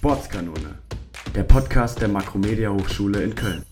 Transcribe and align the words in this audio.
Sportskanone, 0.00 0.78
der 1.34 1.42
Podcast 1.42 2.00
der 2.00 2.08
Makromedia 2.08 2.70
Hochschule 2.70 3.22
in 3.22 3.34
Köln. 3.34 3.66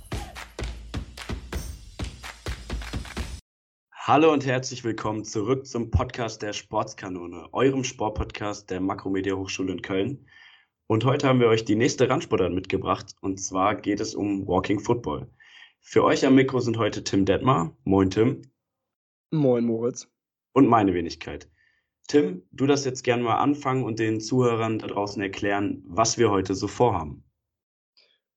Hallo 3.92 4.32
und 4.32 4.44
herzlich 4.44 4.84
willkommen 4.84 5.24
zurück 5.24 5.66
zum 5.66 5.90
Podcast 5.90 6.42
der 6.42 6.52
Sportskanone, 6.52 7.48
eurem 7.52 7.82
Sportpodcast 7.82 8.68
der 8.68 8.80
Makromedia 8.80 9.36
Hochschule 9.36 9.72
in 9.72 9.80
Köln. 9.80 10.26
Und 10.86 11.06
heute 11.06 11.28
haben 11.28 11.40
wir 11.40 11.48
euch 11.48 11.64
die 11.64 11.76
nächste 11.76 12.10
Randsportart 12.10 12.52
mitgebracht 12.52 13.14
und 13.22 13.40
zwar 13.40 13.74
geht 13.76 14.00
es 14.00 14.14
um 14.14 14.46
Walking 14.46 14.80
Football. 14.80 15.30
Für 15.80 16.04
euch 16.04 16.26
am 16.26 16.34
Mikro 16.34 16.60
sind 16.60 16.76
heute 16.76 17.04
Tim 17.04 17.24
Detmar. 17.24 17.74
Moin 17.84 18.10
Tim. 18.10 18.42
Moin 19.30 19.64
Moritz. 19.64 20.06
Und 20.58 20.66
meine 20.66 20.92
Wenigkeit. 20.92 21.48
Tim, 22.08 22.42
du 22.50 22.66
darfst 22.66 22.84
jetzt 22.84 23.04
gerne 23.04 23.22
mal 23.22 23.36
anfangen 23.36 23.84
und 23.84 24.00
den 24.00 24.18
Zuhörern 24.18 24.80
da 24.80 24.88
draußen 24.88 25.22
erklären, 25.22 25.84
was 25.86 26.18
wir 26.18 26.32
heute 26.32 26.56
so 26.56 26.66
vorhaben. 26.66 27.22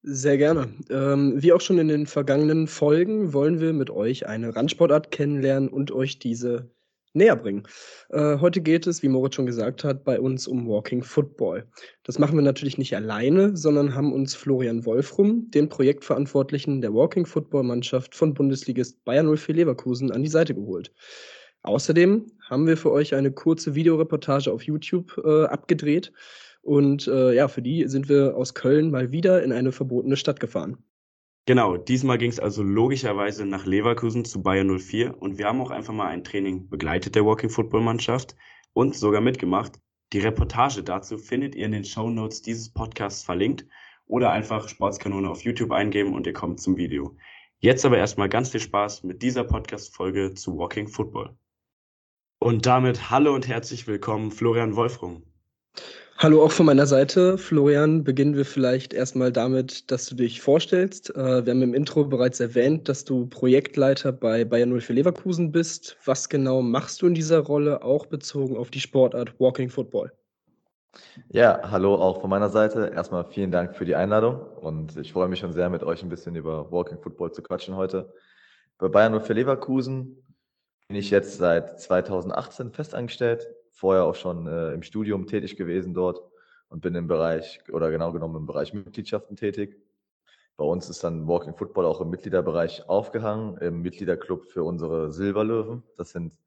Sehr 0.03 0.37
gerne. 0.37 0.71
Ähm, 0.91 1.41
wie 1.41 1.51
auch 1.51 1.61
schon 1.61 1.79
in 1.79 1.87
den 1.87 2.05
vergangenen 2.05 2.67
Folgen 2.67 3.33
wollen 3.33 3.59
wir 3.59 3.73
mit 3.73 3.89
euch 3.89 4.27
eine 4.27 4.55
Randsportart 4.55 5.09
kennenlernen 5.09 5.67
und 5.67 5.91
euch 5.91 6.19
diese 6.19 6.69
näher 7.13 7.35
bringen. 7.35 7.63
Äh, 8.09 8.37
heute 8.37 8.61
geht 8.61 8.85
es, 8.85 9.01
wie 9.01 9.09
Moritz 9.09 9.33
schon 9.33 9.47
gesagt 9.47 9.83
hat, 9.83 10.03
bei 10.03 10.19
uns 10.19 10.47
um 10.47 10.67
Walking 10.67 11.01
Football. 11.01 11.65
Das 12.03 12.19
machen 12.19 12.35
wir 12.35 12.43
natürlich 12.43 12.77
nicht 12.77 12.95
alleine, 12.95 13.57
sondern 13.57 13.95
haben 13.95 14.13
uns 14.13 14.35
Florian 14.35 14.85
Wolfrum, 14.85 15.49
den 15.49 15.69
Projektverantwortlichen 15.69 16.81
der 16.81 16.93
Walking 16.93 17.25
Football 17.25 17.63
Mannschaft 17.63 18.13
von 18.13 18.35
Bundesligist 18.35 19.03
Bayern 19.05 19.35
04 19.35 19.55
Leverkusen, 19.55 20.11
an 20.11 20.21
die 20.21 20.29
Seite 20.29 20.53
geholt. 20.53 20.93
Außerdem 21.63 22.31
haben 22.49 22.67
wir 22.67 22.77
für 22.77 22.91
euch 22.91 23.13
eine 23.15 23.31
kurze 23.31 23.75
Videoreportage 23.75 24.51
auf 24.51 24.63
YouTube 24.63 25.21
äh, 25.23 25.45
abgedreht. 25.45 26.11
Und 26.61 27.07
äh, 27.07 27.33
ja, 27.33 27.47
für 27.47 27.61
die 27.61 27.87
sind 27.87 28.09
wir 28.09 28.35
aus 28.35 28.53
Köln 28.53 28.91
mal 28.91 29.11
wieder 29.11 29.43
in 29.43 29.51
eine 29.51 29.71
verbotene 29.71 30.15
Stadt 30.15 30.39
gefahren. 30.39 30.77
Genau, 31.47 31.75
diesmal 31.75 32.19
ging 32.19 32.29
es 32.29 32.39
also 32.39 32.61
logischerweise 32.61 33.47
nach 33.47 33.65
Leverkusen 33.65 34.25
zu 34.25 34.43
Bayern 34.43 34.77
04 34.77 35.19
und 35.19 35.39
wir 35.39 35.47
haben 35.47 35.59
auch 35.59 35.71
einfach 35.71 35.93
mal 35.93 36.07
ein 36.07 36.23
Training 36.23 36.69
begleitet 36.69 37.15
der 37.15 37.25
Walking 37.25 37.49
Football 37.49 37.81
Mannschaft 37.81 38.35
und 38.73 38.95
sogar 38.95 39.21
mitgemacht. 39.21 39.79
Die 40.13 40.19
Reportage 40.19 40.83
dazu 40.83 41.17
findet 41.17 41.55
ihr 41.55 41.65
in 41.65 41.71
den 41.71 41.83
Show 41.83 42.09
Notes 42.11 42.43
dieses 42.43 42.71
Podcasts 42.71 43.23
verlinkt 43.23 43.65
oder 44.05 44.31
einfach 44.31 44.69
Sportskanone 44.69 45.29
auf 45.29 45.41
YouTube 45.41 45.71
eingeben 45.71 46.13
und 46.13 46.27
ihr 46.27 46.33
kommt 46.33 46.61
zum 46.61 46.77
Video. 46.77 47.17
Jetzt 47.57 47.85
aber 47.85 47.97
erstmal 47.97 48.29
ganz 48.29 48.49
viel 48.49 48.59
Spaß 48.59 49.03
mit 49.03 49.23
dieser 49.23 49.43
Podcast-Folge 49.43 50.35
zu 50.35 50.57
Walking 50.57 50.87
Football. 50.87 51.35
Und 52.43 52.65
damit 52.65 53.11
hallo 53.11 53.35
und 53.35 53.47
herzlich 53.47 53.85
willkommen, 53.85 54.31
Florian 54.31 54.75
Wolfrum. 54.75 55.21
Hallo 56.17 56.43
auch 56.43 56.51
von 56.51 56.65
meiner 56.65 56.87
Seite. 56.87 57.37
Florian, 57.37 58.03
beginnen 58.03 58.35
wir 58.35 58.45
vielleicht 58.45 58.95
erstmal 58.95 59.31
damit, 59.31 59.91
dass 59.91 60.07
du 60.07 60.15
dich 60.15 60.41
vorstellst. 60.41 61.15
Äh, 61.15 61.45
wir 61.45 61.53
haben 61.53 61.61
im 61.61 61.75
Intro 61.75 62.03
bereits 62.03 62.39
erwähnt, 62.39 62.89
dass 62.89 63.05
du 63.05 63.27
Projektleiter 63.27 64.11
bei 64.11 64.43
Bayern 64.43 64.75
04 64.75 64.95
Leverkusen 64.95 65.51
bist. 65.51 65.97
Was 66.05 66.29
genau 66.29 66.63
machst 66.63 67.03
du 67.03 67.05
in 67.05 67.13
dieser 67.13 67.41
Rolle, 67.41 67.83
auch 67.83 68.07
bezogen 68.07 68.57
auf 68.57 68.71
die 68.71 68.79
Sportart 68.79 69.39
Walking 69.39 69.69
Football? 69.69 70.11
Ja, 71.29 71.61
hallo 71.69 71.93
auch 71.93 72.21
von 72.21 72.31
meiner 72.31 72.49
Seite. 72.49 72.91
Erstmal 72.95 73.25
vielen 73.25 73.51
Dank 73.51 73.75
für 73.75 73.85
die 73.85 73.93
Einladung 73.93 74.41
und 74.61 74.97
ich 74.97 75.13
freue 75.13 75.27
mich 75.27 75.37
schon 75.37 75.53
sehr, 75.53 75.69
mit 75.69 75.83
euch 75.83 76.01
ein 76.01 76.09
bisschen 76.09 76.35
über 76.35 76.71
Walking 76.71 76.97
Football 76.97 77.33
zu 77.33 77.43
quatschen 77.43 77.75
heute. 77.75 78.11
Bei 78.79 78.87
Bayern 78.87 79.13
04 79.21 79.35
Leverkusen 79.35 80.17
bin 80.91 80.99
ich 80.99 81.09
jetzt 81.09 81.37
seit 81.37 81.79
2018 81.79 82.73
festangestellt 82.73 83.47
vorher 83.71 84.03
auch 84.03 84.15
schon 84.15 84.45
äh, 84.45 84.73
im 84.73 84.83
Studium 84.83 85.25
tätig 85.25 85.55
gewesen 85.55 85.93
dort 85.93 86.21
und 86.67 86.81
bin 86.81 86.95
im 86.95 87.07
Bereich 87.07 87.61
oder 87.71 87.89
genau 87.91 88.11
genommen 88.11 88.35
im 88.35 88.45
Bereich 88.45 88.73
Mitgliedschaften 88.73 89.37
tätig. 89.37 89.81
Bei 90.57 90.65
uns 90.65 90.89
ist 90.89 91.01
dann 91.01 91.29
Walking 91.29 91.55
Football 91.55 91.85
auch 91.85 92.01
im 92.01 92.09
Mitgliederbereich 92.09 92.89
aufgehangen, 92.89 93.55
im 93.59 93.81
Mitgliederclub 93.81 94.47
für 94.47 94.65
unsere 94.65 95.13
Silberlöwen. 95.13 95.81
Das 95.95 96.09
sind 96.09 96.37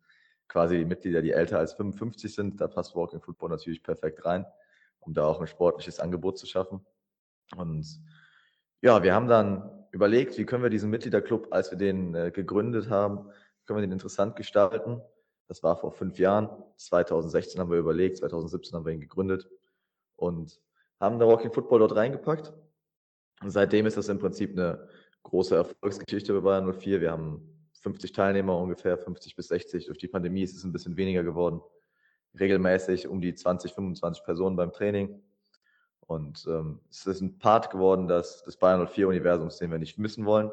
quasi 0.46 0.76
die 0.76 0.84
Mitglieder, 0.84 1.22
die 1.22 1.32
älter 1.32 1.58
als 1.58 1.72
55 1.72 2.34
sind. 2.34 2.60
Da 2.60 2.68
passt 2.68 2.94
Walking 2.94 3.22
Football 3.22 3.48
natürlich 3.48 3.82
perfekt 3.82 4.26
rein, 4.26 4.44
um 5.00 5.14
da 5.14 5.24
auch 5.24 5.40
ein 5.40 5.46
sportliches 5.46 6.00
Angebot 6.00 6.36
zu 6.36 6.46
schaffen. 6.46 6.84
Und 7.56 7.86
ja, 8.82 9.02
wir 9.02 9.14
haben 9.14 9.26
dann 9.26 9.70
überlegt, 9.90 10.36
wie 10.36 10.44
können 10.44 10.62
wir 10.62 10.68
diesen 10.68 10.90
Mitgliederclub, 10.90 11.48
als 11.50 11.70
wir 11.70 11.78
den 11.78 12.14
äh, 12.14 12.30
gegründet 12.30 12.90
haben, 12.90 13.30
können 13.66 13.78
wir 13.78 13.86
den 13.86 13.92
interessant 13.92 14.36
gestalten 14.36 15.00
das 15.48 15.62
war 15.62 15.76
vor 15.76 15.92
fünf 15.92 16.18
Jahren. 16.18 16.48
2016 16.76 17.60
haben 17.60 17.70
wir 17.70 17.78
überlegt, 17.78 18.18
2017 18.18 18.74
haben 18.74 18.86
wir 18.86 18.92
ihn 18.92 19.00
gegründet 19.00 19.48
und 20.16 20.60
haben 21.00 21.18
der 21.18 21.28
Walking 21.28 21.52
Football 21.52 21.80
dort 21.80 21.94
reingepackt. 21.94 22.52
Und 23.42 23.50
seitdem 23.50 23.86
ist 23.86 23.96
das 23.96 24.08
im 24.08 24.18
Prinzip 24.18 24.52
eine 24.52 24.88
große 25.22 25.54
Erfolgsgeschichte 25.56 26.32
bei 26.32 26.40
Bayern 26.40 26.72
04. 26.72 27.00
Wir 27.00 27.10
haben 27.10 27.68
50 27.80 28.12
Teilnehmer 28.12 28.56
ungefähr, 28.56 28.96
50 28.96 29.36
bis 29.36 29.48
60. 29.48 29.86
Durch 29.86 29.98
die 29.98 30.08
Pandemie 30.08 30.42
ist 30.42 30.56
es 30.56 30.64
ein 30.64 30.72
bisschen 30.72 30.96
weniger 30.96 31.22
geworden. 31.22 31.60
Regelmäßig 32.38 33.06
um 33.06 33.20
die 33.20 33.34
20, 33.34 33.74
25 33.74 34.24
Personen 34.24 34.56
beim 34.56 34.72
Training. 34.72 35.22
Und 36.06 36.46
ähm, 36.48 36.80
es 36.90 37.06
ist 37.06 37.20
ein 37.20 37.38
Part 37.38 37.70
geworden 37.70 38.08
des, 38.08 38.42
des 38.42 38.56
Bayern 38.56 38.86
04-Universums, 38.86 39.58
den 39.58 39.70
wir 39.70 39.78
nicht 39.78 39.98
missen 39.98 40.24
wollen. 40.24 40.50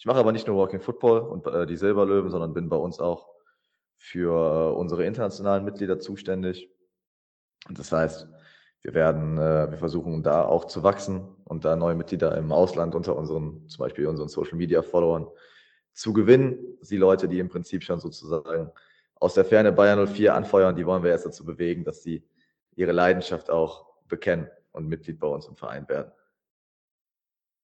Ich 0.00 0.06
mache 0.06 0.18
aber 0.18 0.32
nicht 0.32 0.46
nur 0.46 0.56
Walking 0.56 0.80
Football 0.80 1.20
und 1.20 1.46
äh, 1.46 1.66
die 1.66 1.76
Silberlöwen, 1.76 2.30
sondern 2.30 2.54
bin 2.54 2.70
bei 2.70 2.76
uns 2.76 3.00
auch 3.00 3.28
für 3.98 4.74
unsere 4.74 5.04
internationalen 5.04 5.62
Mitglieder 5.62 5.98
zuständig. 5.98 6.70
Und 7.68 7.78
das 7.78 7.92
heißt, 7.92 8.26
wir 8.80 8.94
werden, 8.94 9.36
äh, 9.36 9.70
wir 9.70 9.76
versuchen 9.76 10.22
da 10.22 10.42
auch 10.42 10.64
zu 10.64 10.82
wachsen 10.82 11.28
und 11.44 11.66
da 11.66 11.76
neue 11.76 11.94
Mitglieder 11.94 12.34
im 12.38 12.50
Ausland 12.50 12.94
unter 12.94 13.14
unseren, 13.14 13.68
zum 13.68 13.84
Beispiel 13.84 14.06
unseren 14.06 14.28
Social 14.28 14.56
Media 14.56 14.80
Followern 14.80 15.28
zu 15.92 16.14
gewinnen. 16.14 16.78
Die 16.80 16.96
Leute, 16.96 17.28
die 17.28 17.38
im 17.38 17.50
Prinzip 17.50 17.82
schon 17.82 18.00
sozusagen 18.00 18.72
aus 19.16 19.34
der 19.34 19.44
Ferne 19.44 19.70
Bayern 19.70 20.06
04 20.06 20.34
anfeuern, 20.34 20.76
die 20.76 20.86
wollen 20.86 21.02
wir 21.02 21.10
jetzt 21.10 21.26
dazu 21.26 21.44
bewegen, 21.44 21.84
dass 21.84 22.02
sie 22.02 22.26
ihre 22.74 22.92
Leidenschaft 22.92 23.50
auch 23.50 23.84
bekennen 24.08 24.48
und 24.72 24.88
Mitglied 24.88 25.18
bei 25.18 25.26
uns 25.26 25.46
im 25.46 25.56
Verein 25.56 25.86
werden. 25.90 26.10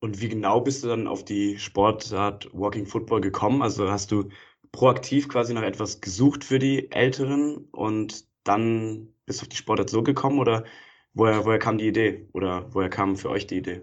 Und 0.01 0.21
wie 0.21 0.29
genau 0.29 0.61
bist 0.61 0.85
du 0.85 0.89
dann 0.89 1.07
auf 1.07 1.25
die 1.25 1.59
Sportart 1.59 2.49
Walking 2.53 2.87
Football 2.87 3.21
gekommen? 3.21 3.63
Also 3.63 3.91
hast 3.91 4.13
du 4.13 4.29
proaktiv 4.73 5.29
quasi 5.29 5.55
nach 5.55 5.63
etwas 5.63 6.01
gesucht 6.01 6.45
für 6.45 6.59
die 6.59 6.91
Älteren 6.93 7.69
und 7.73 8.27
dann 8.45 9.09
bist 9.25 9.41
du 9.41 9.45
auf 9.45 9.49
die 9.49 9.57
Sportart 9.57 9.91
so 9.91 10.03
gekommen 10.03 10.39
oder 10.39 10.65
woher, 11.15 11.45
woher 11.45 11.59
kam 11.59 11.79
die 11.79 11.89
Idee 11.89 12.29
oder 12.33 12.67
woher 12.75 12.91
kam 12.91 13.17
für 13.17 13.31
euch 13.31 13.47
die 13.47 13.57
Idee? 13.57 13.83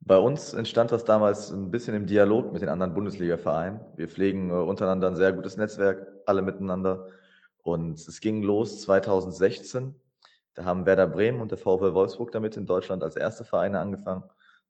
Bei 0.00 0.18
uns 0.18 0.52
entstand 0.52 0.90
das 0.90 1.04
damals 1.04 1.52
ein 1.52 1.70
bisschen 1.70 1.94
im 1.94 2.06
Dialog 2.06 2.52
mit 2.52 2.60
den 2.60 2.68
anderen 2.68 2.92
Bundesliga-Vereinen. 2.92 3.80
Wir 3.94 4.08
pflegen 4.08 4.50
äh, 4.50 4.54
untereinander 4.54 5.06
ein 5.06 5.16
sehr 5.16 5.32
gutes 5.32 5.56
Netzwerk, 5.56 6.04
alle 6.26 6.42
miteinander. 6.42 7.06
Und 7.62 8.00
es 8.00 8.20
ging 8.20 8.42
los 8.42 8.80
2016. 8.80 9.94
Da 10.54 10.64
haben 10.64 10.86
Werder 10.86 11.06
Bremen 11.06 11.40
und 11.40 11.52
der 11.52 11.58
VfL 11.58 11.94
Wolfsburg 11.94 12.32
damit 12.32 12.56
in 12.56 12.66
Deutschland 12.66 13.04
als 13.04 13.14
erste 13.14 13.44
Vereine 13.44 13.78
angefangen, 13.78 14.24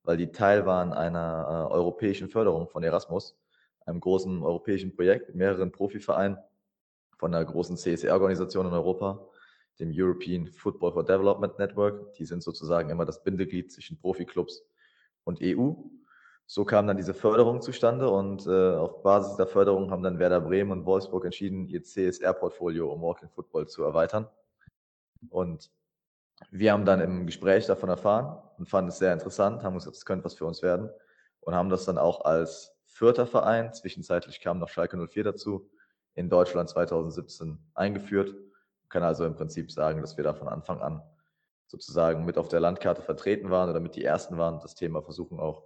weil 0.05 0.17
die 0.17 0.33
Teil 0.33 0.67
waren 0.67 0.93
einer 0.93 1.69
äh, 1.71 1.73
europäischen 1.73 2.29
Förderung 2.29 2.69
von 2.69 2.83
Erasmus 2.83 3.37
einem 3.87 4.01
großen 4.01 4.43
europäischen 4.43 4.95
Projekt 4.95 5.29
mit 5.29 5.37
mehreren 5.37 5.73
Profivereinen 5.73 6.39
von 7.19 7.35
einer 7.35 7.45
großen 7.45 7.77
CSR-Organisation 7.77 8.67
in 8.67 8.73
Europa, 8.73 9.27
dem 9.81 9.91
European 9.93 10.47
Football 10.47 10.93
for 10.93 11.05
Development 11.05 11.59
Network. 11.59 12.13
Die 12.15 12.25
sind 12.25 12.43
sozusagen 12.43 12.91
immer 12.91 13.05
das 13.05 13.23
Bindeglied 13.23 13.73
zwischen 13.73 13.99
Profiklubs 13.99 14.65
und 15.25 15.41
EU. 15.43 15.73
So 16.47 16.65
kam 16.65 16.87
dann 16.87 16.97
diese 16.97 17.15
Förderung 17.15 17.63
zustande 17.63 18.11
und 18.11 18.47
äh, 18.47 18.75
auf 18.75 19.03
Basis 19.03 19.37
der 19.37 19.47
Förderung 19.47 19.91
haben 19.91 20.03
dann 20.03 20.19
Werder 20.19 20.41
Bremen 20.41 20.73
und 20.73 20.85
Wolfsburg 20.85 21.25
entschieden, 21.25 21.67
ihr 21.69 21.83
CSR-Portfolio 21.83 22.93
um 22.93 23.01
Walking 23.03 23.31
Football 23.31 23.69
zu 23.69 23.85
erweitern. 23.85 24.29
Und 25.31 25.71
wir 26.51 26.73
haben 26.73 26.85
dann 26.85 27.01
im 27.01 27.27
Gespräch 27.27 27.67
davon 27.67 27.89
erfahren 27.89 28.39
und 28.59 28.69
fanden 28.69 28.89
es 28.89 28.99
sehr 28.99 29.13
interessant, 29.13 29.63
haben 29.63 29.75
gesagt, 29.75 29.97
das 29.97 30.05
könnte 30.05 30.25
was 30.25 30.35
für 30.35 30.47
uns 30.47 30.63
werden 30.63 30.91
und 31.41 31.55
haben 31.55 31.71
das 31.71 31.85
dann 31.85 31.99
auch 31.99 32.25
als 32.25 32.73
vierter 32.87 33.27
Verein. 33.27 33.73
Zwischenzeitlich 33.73 34.41
kam 34.41 34.59
noch 34.59 34.69
Schalke 34.69 34.97
04 34.97 35.25
dazu, 35.25 35.71
in 36.15 36.29
Deutschland 36.29 36.69
2017 36.69 37.59
eingeführt. 37.75 38.33
Man 38.33 38.89
kann 38.89 39.03
also 39.03 39.25
im 39.25 39.35
Prinzip 39.35 39.71
sagen, 39.71 40.01
dass 40.01 40.17
wir 40.17 40.25
da 40.25 40.35
von 40.35 40.49
Anfang 40.49 40.81
an 40.81 41.03
sozusagen 41.67 42.25
mit 42.27 42.37
auf 42.37 42.49
der 42.49 42.61
Landkarte 42.61 43.01
vertreten 43.03 43.51
waren 43.51 43.71
oder 43.71 43.81
mit 43.81 43.97
die 43.97 44.05
ersten 44.05 44.37
waren. 44.37 44.61
Das 44.61 44.75
Thema 44.75 45.03
versuchen 45.03 45.41
auch 45.41 45.65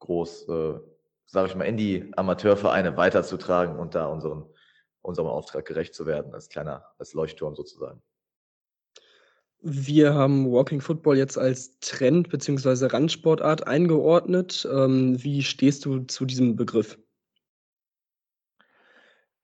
groß, 0.00 0.48
äh, 0.48 0.80
sage 1.26 1.48
ich 1.48 1.54
mal, 1.54 1.64
in 1.64 1.76
die 1.76 2.12
Amateurvereine 2.16 2.96
weiterzutragen 2.96 3.78
und 3.78 3.94
da 3.94 4.06
unseren, 4.06 4.44
unserem 5.02 5.28
Auftrag 5.28 5.64
gerecht 5.64 5.94
zu 5.94 6.04
werden, 6.04 6.34
als 6.34 6.48
kleiner, 6.48 6.84
als 6.98 7.14
Leuchtturm 7.14 7.54
sozusagen. 7.54 8.02
Wir 9.60 10.14
haben 10.14 10.50
Walking 10.52 10.80
Football 10.80 11.16
jetzt 11.16 11.38
als 11.38 11.78
Trend 11.80 12.28
bzw. 12.28 12.86
Randsportart 12.86 13.66
eingeordnet. 13.66 14.68
Ähm, 14.70 15.22
wie 15.22 15.42
stehst 15.42 15.84
du 15.84 16.00
zu 16.00 16.24
diesem 16.24 16.56
Begriff? 16.56 16.98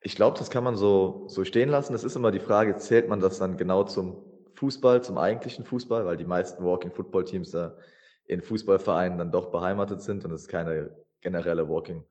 Ich 0.01 0.17
glaube, 0.17 0.39
das 0.39 0.51
kann 0.51 0.65
man 0.65 0.77
so, 0.77 1.25
so 1.29 1.45
stehen 1.45 1.69
lassen. 1.69 1.95
Es 1.95 2.05
ist 2.05 2.17
immer 2.17 2.31
die 2.31 2.41
Frage, 2.41 2.77
zählt 2.77 3.09
man 3.09 3.21
das 3.21 3.39
dann 3.39 3.57
genau 3.57 3.85
zum 3.85 4.17
Fußball, 4.55 5.03
zum 5.03 5.17
eigentlichen 5.17 5.65
Fußball, 5.65 6.05
weil 6.05 6.17
die 6.17 6.25
meisten 6.25 6.65
Walking 6.65 6.93
Football 6.93 7.25
Teams 7.25 7.51
da 7.53 7.77
in 8.27 8.43
Fußballvereinen 8.43 9.19
dann 9.19 9.33
doch 9.33 9.51
beheimatet 9.51 10.03
sind 10.03 10.25
und 10.25 10.33
es 10.33 10.49
keine 10.49 10.97
generelle 11.21 11.69
Walking 11.69 12.05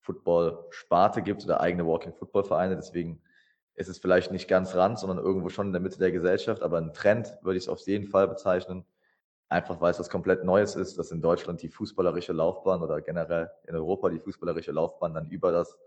Football 0.00 0.66
Sparte 0.70 1.22
gibt 1.22 1.44
oder 1.44 1.60
eigene 1.60 1.86
Walking 1.86 2.14
Football 2.14 2.44
Vereine. 2.44 2.76
Deswegen 2.76 3.20
ist 3.76 3.88
es 3.88 3.98
vielleicht 3.98 4.32
nicht 4.32 4.48
ganz 4.48 4.74
ran, 4.74 4.96
sondern 4.96 5.18
irgendwo 5.18 5.50
schon 5.50 5.68
in 5.68 5.72
der 5.72 5.82
Mitte 5.82 5.98
der 5.98 6.10
Gesellschaft. 6.10 6.62
Aber 6.62 6.78
ein 6.78 6.94
Trend 6.94 7.36
würde 7.42 7.58
ich 7.58 7.64
es 7.64 7.68
auf 7.68 7.80
jeden 7.80 8.08
Fall 8.08 8.26
bezeichnen. 8.26 8.84
Einfach 9.48 9.80
weil 9.80 9.92
es 9.92 10.00
was 10.00 10.08
komplett 10.08 10.44
Neues 10.44 10.74
ist, 10.74 10.98
dass 10.98 11.12
in 11.12 11.20
Deutschland 11.20 11.62
die 11.62 11.68
fußballerische 11.68 12.32
Laufbahn 12.32 12.82
oder 12.82 13.00
generell 13.00 13.50
in 13.68 13.76
Europa 13.76 14.08
die 14.08 14.18
fußballerische 14.18 14.72
Laufbahn 14.72 15.14
dann 15.14 15.30
über 15.30 15.52
das 15.52 15.78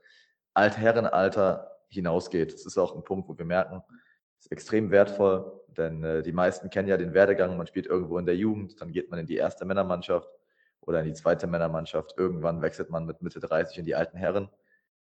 Altherrenalter 0.54 1.80
hinausgeht. 1.90 2.54
Das 2.54 2.66
ist 2.66 2.78
auch 2.78 2.96
ein 2.96 3.04
Punkt, 3.04 3.28
wo 3.28 3.38
wir 3.38 3.46
merken, 3.46 3.84
ist 4.40 4.52
extrem 4.52 4.92
wertvoll, 4.92 5.52
denn 5.68 6.04
äh, 6.04 6.22
die 6.22 6.32
meisten 6.32 6.70
kennen 6.70 6.88
ja 6.88 6.96
den 6.96 7.14
Werdegang. 7.14 7.58
Man 7.58 7.68
spielt 7.68 7.88
irgendwo 7.88 8.18
in 8.18 8.26
der 8.26 8.38
Jugend, 8.38 8.80
dann 8.80 8.92
geht 8.92 9.10
man 9.10 9.20
in 9.20 9.26
die 9.26 9.36
erste 9.36 9.66
Männermannschaft 9.66 10.30
oder 10.82 11.00
in 11.00 11.08
die 11.08 11.14
zweite 11.14 11.48
Männermannschaft. 11.48 12.14
Irgendwann 12.18 12.62
wechselt 12.62 12.90
man 12.90 13.06
mit 13.06 13.22
Mitte 13.22 13.40
30 13.40 13.80
in 13.80 13.86
die 13.86 13.96
alten 13.96 14.18
Herren. 14.18 14.50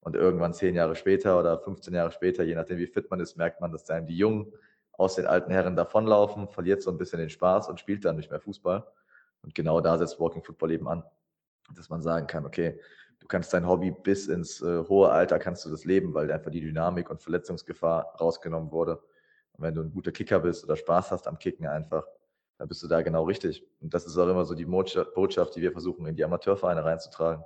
Und 0.01 0.15
irgendwann 0.15 0.53
zehn 0.53 0.75
Jahre 0.75 0.95
später 0.95 1.39
oder 1.39 1.59
15 1.59 1.93
Jahre 1.93 2.11
später, 2.11 2.43
je 2.43 2.55
nachdem 2.55 2.77
wie 2.77 2.87
fit 2.87 3.09
man 3.09 3.19
ist, 3.19 3.35
merkt 3.35 3.59
man, 3.59 3.71
dass 3.71 3.89
einem 3.89 4.07
die 4.07 4.17
Jungen 4.17 4.53
aus 4.93 5.15
den 5.15 5.25
alten 5.25 5.51
Herren 5.51 5.75
davonlaufen, 5.75 6.47
verliert 6.47 6.81
so 6.81 6.91
ein 6.91 6.97
bisschen 6.97 7.19
den 7.19 7.29
Spaß 7.29 7.69
und 7.69 7.79
spielt 7.79 8.05
dann 8.05 8.17
nicht 8.17 8.29
mehr 8.29 8.39
Fußball. 8.39 8.85
Und 9.41 9.55
genau 9.55 9.79
da 9.81 9.97
setzt 9.97 10.19
Walking 10.19 10.43
Football 10.43 10.71
eben 10.71 10.87
an, 10.87 11.03
dass 11.75 11.89
man 11.89 12.01
sagen 12.01 12.27
kann, 12.27 12.45
okay, 12.45 12.79
du 13.19 13.27
kannst 13.27 13.53
dein 13.53 13.67
Hobby 13.67 13.91
bis 13.91 14.27
ins 14.27 14.61
äh, 14.61 14.83
hohe 14.87 15.09
Alter 15.09 15.39
kannst 15.39 15.65
du 15.65 15.69
das 15.69 15.85
leben, 15.85 16.13
weil 16.13 16.31
einfach 16.31 16.51
die 16.51 16.61
Dynamik 16.61 17.09
und 17.09 17.21
Verletzungsgefahr 17.21 18.15
rausgenommen 18.19 18.71
wurde. 18.71 18.97
Und 19.53 19.63
wenn 19.63 19.75
du 19.75 19.81
ein 19.81 19.91
guter 19.91 20.11
Kicker 20.11 20.39
bist 20.39 20.63
oder 20.63 20.75
Spaß 20.75 21.11
hast 21.11 21.27
am 21.27 21.37
Kicken 21.37 21.67
einfach, 21.67 22.05
dann 22.57 22.67
bist 22.67 22.83
du 22.83 22.87
da 22.87 23.01
genau 23.01 23.23
richtig. 23.23 23.65
Und 23.79 23.93
das 23.93 24.05
ist 24.05 24.17
auch 24.17 24.27
immer 24.27 24.45
so 24.45 24.53
die 24.53 24.65
Botschaft, 24.65 25.55
die 25.55 25.61
wir 25.61 25.71
versuchen, 25.71 26.05
in 26.07 26.15
die 26.15 26.25
Amateurvereine 26.25 26.83
reinzutragen, 26.83 27.43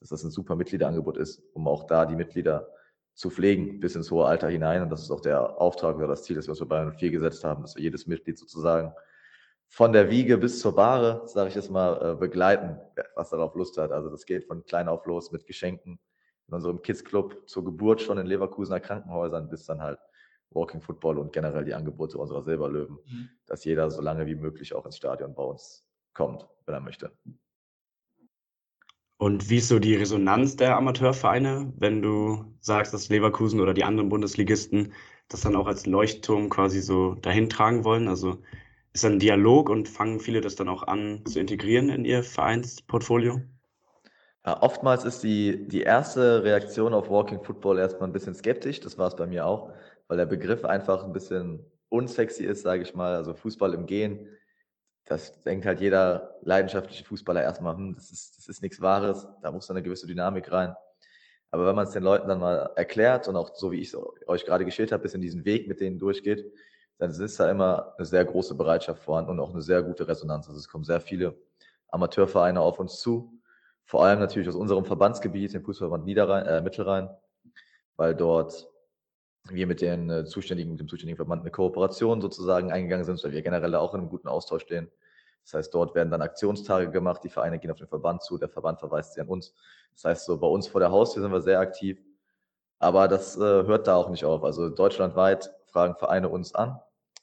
dass 0.00 0.10
das 0.10 0.24
ein 0.24 0.30
super 0.30 0.56
Mitgliederangebot 0.56 1.16
ist, 1.16 1.42
um 1.54 1.68
auch 1.68 1.84
da 1.84 2.06
die 2.06 2.16
Mitglieder 2.16 2.68
zu 3.14 3.30
pflegen 3.30 3.80
bis 3.80 3.96
ins 3.96 4.10
hohe 4.10 4.26
Alter 4.26 4.48
hinein. 4.48 4.82
Und 4.82 4.90
das 4.90 5.02
ist 5.02 5.10
auch 5.10 5.20
der 5.20 5.60
Auftrag 5.60 5.96
oder 5.96 6.08
das 6.08 6.24
Ziel, 6.24 6.36
das 6.36 6.46
wir 6.46 6.50
uns 6.50 6.60
bei 6.60 6.66
Bayern 6.66 6.92
4 6.92 7.10
gesetzt 7.10 7.44
haben, 7.44 7.62
dass 7.62 7.74
wir 7.76 7.82
jedes 7.82 8.06
Mitglied 8.06 8.38
sozusagen 8.38 8.92
von 9.68 9.92
der 9.92 10.10
Wiege 10.10 10.38
bis 10.38 10.60
zur 10.60 10.74
Bahre, 10.74 11.26
sage 11.26 11.48
ich 11.48 11.54
jetzt 11.54 11.70
mal, 11.70 12.12
äh, 12.12 12.14
begleiten, 12.14 12.78
was 13.14 13.30
darauf 13.30 13.54
Lust 13.54 13.78
hat. 13.78 13.90
Also 13.90 14.10
das 14.10 14.26
geht 14.26 14.44
von 14.44 14.64
klein 14.64 14.88
auf 14.88 15.06
los 15.06 15.32
mit 15.32 15.46
Geschenken 15.46 15.98
in 16.48 16.54
unserem 16.54 16.82
Kids 16.82 17.04
Club 17.04 17.48
zur 17.48 17.64
Geburt 17.64 18.00
schon 18.00 18.18
in 18.18 18.26
Leverkusener 18.26 18.80
Krankenhäusern 18.80 19.48
bis 19.48 19.64
dann 19.64 19.82
halt 19.82 19.98
Walking 20.50 20.80
Football 20.80 21.18
und 21.18 21.32
generell 21.32 21.64
die 21.64 21.74
Angebote 21.74 22.18
unserer 22.18 22.42
Silberlöwen, 22.42 22.98
mhm. 23.04 23.30
dass 23.46 23.64
jeder 23.64 23.90
so 23.90 24.00
lange 24.00 24.26
wie 24.26 24.36
möglich 24.36 24.74
auch 24.74 24.86
ins 24.86 24.96
Stadion 24.96 25.34
bei 25.34 25.42
uns 25.42 25.84
kommt, 26.14 26.46
wenn 26.64 26.74
er 26.74 26.80
möchte. 26.80 27.12
Und 29.18 29.48
wie 29.48 29.58
ist 29.58 29.68
so 29.68 29.78
die 29.78 29.94
Resonanz 29.94 30.56
der 30.56 30.76
Amateurvereine, 30.76 31.72
wenn 31.78 32.02
du 32.02 32.44
sagst, 32.60 32.92
dass 32.92 33.08
Leverkusen 33.08 33.60
oder 33.60 33.72
die 33.72 33.84
anderen 33.84 34.10
Bundesligisten 34.10 34.92
das 35.28 35.40
dann 35.40 35.56
auch 35.56 35.66
als 35.66 35.86
Leuchtturm 35.86 36.50
quasi 36.50 36.80
so 36.80 37.14
dahin 37.14 37.48
tragen 37.48 37.84
wollen? 37.84 38.08
Also 38.08 38.38
ist 38.92 39.04
ein 39.04 39.18
Dialog 39.18 39.70
und 39.70 39.88
fangen 39.88 40.20
viele 40.20 40.40
das 40.40 40.54
dann 40.56 40.68
auch 40.68 40.82
an 40.82 41.22
zu 41.26 41.40
integrieren 41.40 41.88
in 41.88 42.04
ihr 42.04 42.22
Vereinsportfolio? 42.22 43.40
Ja, 44.44 44.62
oftmals 44.62 45.04
ist 45.04 45.22
die, 45.22 45.66
die 45.66 45.82
erste 45.82 46.44
Reaktion 46.44 46.94
auf 46.94 47.10
Walking 47.10 47.42
Football 47.42 47.78
erstmal 47.78 48.08
ein 48.08 48.12
bisschen 48.12 48.34
skeptisch. 48.34 48.80
Das 48.80 48.98
war 48.98 49.08
es 49.08 49.16
bei 49.16 49.26
mir 49.26 49.46
auch, 49.46 49.70
weil 50.08 50.18
der 50.18 50.26
Begriff 50.26 50.64
einfach 50.64 51.04
ein 51.04 51.12
bisschen 51.12 51.64
unsexy 51.88 52.44
ist, 52.44 52.62
sage 52.62 52.82
ich 52.82 52.94
mal. 52.94 53.14
Also 53.14 53.34
Fußball 53.34 53.74
im 53.74 53.86
Gehen 53.86 54.28
das 55.06 55.40
denkt 55.42 55.64
halt 55.66 55.80
jeder 55.80 56.36
leidenschaftliche 56.42 57.04
Fußballer 57.04 57.42
erstmal, 57.42 57.76
hm, 57.76 57.94
das 57.94 58.10
ist, 58.10 58.36
das 58.36 58.48
ist 58.48 58.62
nichts 58.62 58.80
Wahres, 58.80 59.26
da 59.40 59.52
muss 59.52 59.66
dann 59.66 59.76
eine 59.76 59.84
gewisse 59.84 60.06
Dynamik 60.06 60.50
rein. 60.52 60.74
Aber 61.50 61.66
wenn 61.66 61.76
man 61.76 61.86
es 61.86 61.92
den 61.92 62.02
Leuten 62.02 62.28
dann 62.28 62.40
mal 62.40 62.72
erklärt 62.74 63.28
und 63.28 63.36
auch 63.36 63.54
so 63.54 63.70
wie 63.70 63.80
ich 63.80 63.88
es 63.88 63.98
euch 64.26 64.44
gerade 64.44 64.64
geschildert 64.64 64.92
habe, 64.92 65.04
bis 65.04 65.14
in 65.14 65.20
diesen 65.20 65.44
Weg 65.44 65.68
mit 65.68 65.80
denen 65.80 65.98
durchgeht, 65.98 66.52
dann 66.98 67.10
ist 67.10 67.38
da 67.38 67.50
immer 67.50 67.94
eine 67.96 68.04
sehr 68.04 68.24
große 68.24 68.54
Bereitschaft 68.56 69.02
vorhanden 69.02 69.30
und 69.30 69.40
auch 69.40 69.52
eine 69.52 69.62
sehr 69.62 69.82
gute 69.82 70.08
Resonanz. 70.08 70.48
Also 70.48 70.58
es 70.58 70.68
kommen 70.68 70.84
sehr 70.84 71.00
viele 71.00 71.38
Amateurvereine 71.88 72.60
auf 72.60 72.80
uns 72.80 73.00
zu, 73.00 73.40
vor 73.84 74.04
allem 74.04 74.18
natürlich 74.18 74.48
aus 74.48 74.56
unserem 74.56 74.84
Verbandsgebiet, 74.84 75.54
dem 75.54 75.62
Fußballverband 75.62 76.04
Niederrhein, 76.04 76.46
äh, 76.46 76.60
Mittelrhein, 76.60 77.08
weil 77.96 78.14
dort 78.14 78.68
wir 79.50 79.66
mit 79.66 79.80
den 79.80 80.10
äh, 80.10 80.24
zuständigen, 80.24 80.72
mit 80.72 80.80
dem 80.80 80.88
zuständigen 80.88 81.16
Verband 81.16 81.42
eine 81.42 81.50
Kooperation 81.50 82.20
sozusagen 82.20 82.72
eingegangen 82.72 83.04
sind, 83.04 83.22
weil 83.24 83.32
wir 83.32 83.42
generell 83.42 83.74
auch 83.74 83.94
in 83.94 84.00
einem 84.00 84.08
guten 84.08 84.28
Austausch 84.28 84.62
stehen. 84.62 84.90
Das 85.44 85.54
heißt, 85.54 85.74
dort 85.74 85.94
werden 85.94 86.10
dann 86.10 86.22
Aktionstage 86.22 86.90
gemacht, 86.90 87.22
die 87.22 87.28
Vereine 87.28 87.58
gehen 87.58 87.70
auf 87.70 87.78
den 87.78 87.86
Verband 87.86 88.22
zu, 88.22 88.36
der 88.36 88.48
Verband 88.48 88.80
verweist 88.80 89.14
sie 89.14 89.20
an 89.20 89.28
uns. 89.28 89.54
Das 89.94 90.04
heißt, 90.04 90.26
so 90.26 90.38
bei 90.38 90.48
uns 90.48 90.66
vor 90.66 90.80
der 90.80 90.90
Haustür 90.90 91.22
sind 91.22 91.32
wir 91.32 91.40
sehr 91.40 91.60
aktiv. 91.60 92.02
Aber 92.78 93.08
das 93.08 93.36
äh, 93.36 93.40
hört 93.40 93.86
da 93.86 93.96
auch 93.96 94.10
nicht 94.10 94.24
auf. 94.24 94.44
Also 94.44 94.68
deutschlandweit 94.68 95.54
fragen 95.66 95.94
Vereine 95.96 96.28
uns 96.28 96.54
an, 96.54 96.80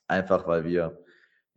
einfach 0.08 0.48
weil 0.48 0.64
wir 0.64 0.98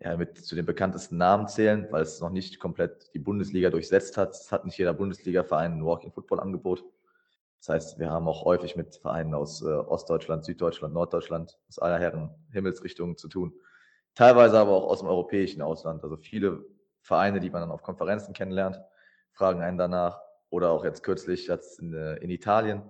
ja, 0.00 0.16
mit 0.16 0.44
zu 0.44 0.54
den 0.54 0.66
bekanntesten 0.66 1.16
Namen 1.16 1.48
zählen, 1.48 1.86
weil 1.90 2.02
es 2.02 2.20
noch 2.20 2.30
nicht 2.30 2.60
komplett 2.60 3.14
die 3.14 3.18
Bundesliga 3.18 3.70
durchsetzt 3.70 4.16
hat. 4.16 4.34
Es 4.34 4.52
hat 4.52 4.64
nicht 4.64 4.76
jeder 4.76 4.92
Bundesliga-Verein 4.92 5.72
ein 5.72 5.84
Walking-Football-Angebot. 5.84 6.84
Das 7.58 7.68
heißt, 7.68 7.98
wir 7.98 8.10
haben 8.10 8.28
auch 8.28 8.44
häufig 8.44 8.76
mit 8.76 8.96
Vereinen 8.96 9.34
aus 9.34 9.62
äh, 9.62 9.66
Ostdeutschland, 9.66 10.44
Süddeutschland, 10.44 10.94
Norddeutschland, 10.94 11.58
aus 11.68 11.78
aller 11.78 11.98
Herren 11.98 12.34
Himmelsrichtungen 12.52 13.16
zu 13.16 13.28
tun. 13.28 13.52
Teilweise 14.14 14.58
aber 14.58 14.72
auch 14.72 14.88
aus 14.88 15.00
dem 15.00 15.08
europäischen 15.08 15.62
Ausland. 15.62 16.02
Also 16.02 16.16
viele 16.16 16.64
Vereine, 17.00 17.40
die 17.40 17.50
man 17.50 17.60
dann 17.60 17.70
auf 17.70 17.82
Konferenzen 17.82 18.34
kennenlernt, 18.34 18.80
fragen 19.32 19.62
einen 19.62 19.78
danach. 19.78 20.20
Oder 20.48 20.70
auch 20.70 20.84
jetzt 20.84 21.02
kürzlich 21.02 21.48
jetzt 21.48 21.80
in, 21.80 21.92
äh, 21.92 22.16
in 22.16 22.30
Italien 22.30 22.82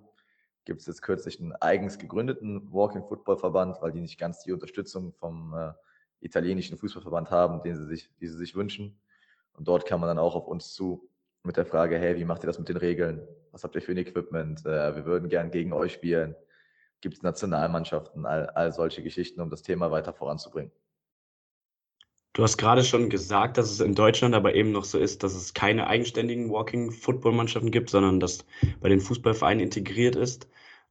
gibt 0.64 0.80
es 0.80 0.86
jetzt 0.86 1.00
kürzlich 1.00 1.40
einen 1.40 1.52
eigens 1.52 1.98
gegründeten 1.98 2.72
Walking 2.72 3.04
Football 3.04 3.38
Verband, 3.38 3.80
weil 3.80 3.92
die 3.92 4.00
nicht 4.00 4.18
ganz 4.18 4.42
die 4.42 4.52
Unterstützung 4.52 5.12
vom 5.14 5.54
äh, 5.54 5.72
italienischen 6.20 6.76
Fußballverband 6.76 7.30
haben, 7.30 7.62
den 7.62 7.76
sie 7.76 7.86
sich, 7.86 8.10
die 8.20 8.26
sie 8.26 8.36
sich 8.36 8.54
wünschen. 8.54 9.00
Und 9.54 9.68
dort 9.68 9.86
kann 9.86 10.00
man 10.00 10.08
dann 10.08 10.18
auch 10.18 10.34
auf 10.34 10.46
uns 10.46 10.74
zu 10.74 11.08
mit 11.44 11.56
der 11.56 11.66
Frage, 11.66 11.96
hey, 11.98 12.16
wie 12.16 12.24
macht 12.24 12.42
ihr 12.42 12.48
das 12.48 12.58
mit 12.58 12.68
den 12.68 12.76
Regeln? 12.76 13.26
Was 13.56 13.64
habt 13.64 13.74
ihr 13.74 13.80
für 13.80 13.92
ein 13.92 13.96
Equipment? 13.96 14.66
Äh, 14.66 14.96
wir 14.96 15.06
würden 15.06 15.30
gern 15.30 15.50
gegen 15.50 15.72
euch 15.72 15.94
spielen. 15.94 16.36
Gibt 17.00 17.14
es 17.14 17.22
Nationalmannschaften? 17.22 18.26
All, 18.26 18.50
all 18.50 18.70
solche 18.70 19.02
Geschichten, 19.02 19.40
um 19.40 19.48
das 19.48 19.62
Thema 19.62 19.90
weiter 19.90 20.12
voranzubringen. 20.12 20.70
Du 22.34 22.42
hast 22.42 22.58
gerade 22.58 22.84
schon 22.84 23.08
gesagt, 23.08 23.56
dass 23.56 23.70
es 23.70 23.80
in 23.80 23.94
Deutschland 23.94 24.34
aber 24.34 24.54
eben 24.54 24.72
noch 24.72 24.84
so 24.84 24.98
ist, 24.98 25.22
dass 25.22 25.34
es 25.34 25.54
keine 25.54 25.86
eigenständigen 25.86 26.50
Walking-Football-Mannschaften 26.50 27.70
gibt, 27.70 27.88
sondern 27.88 28.20
dass 28.20 28.44
bei 28.80 28.90
den 28.90 29.00
Fußballvereinen 29.00 29.64
integriert 29.64 30.16
ist. 30.16 30.50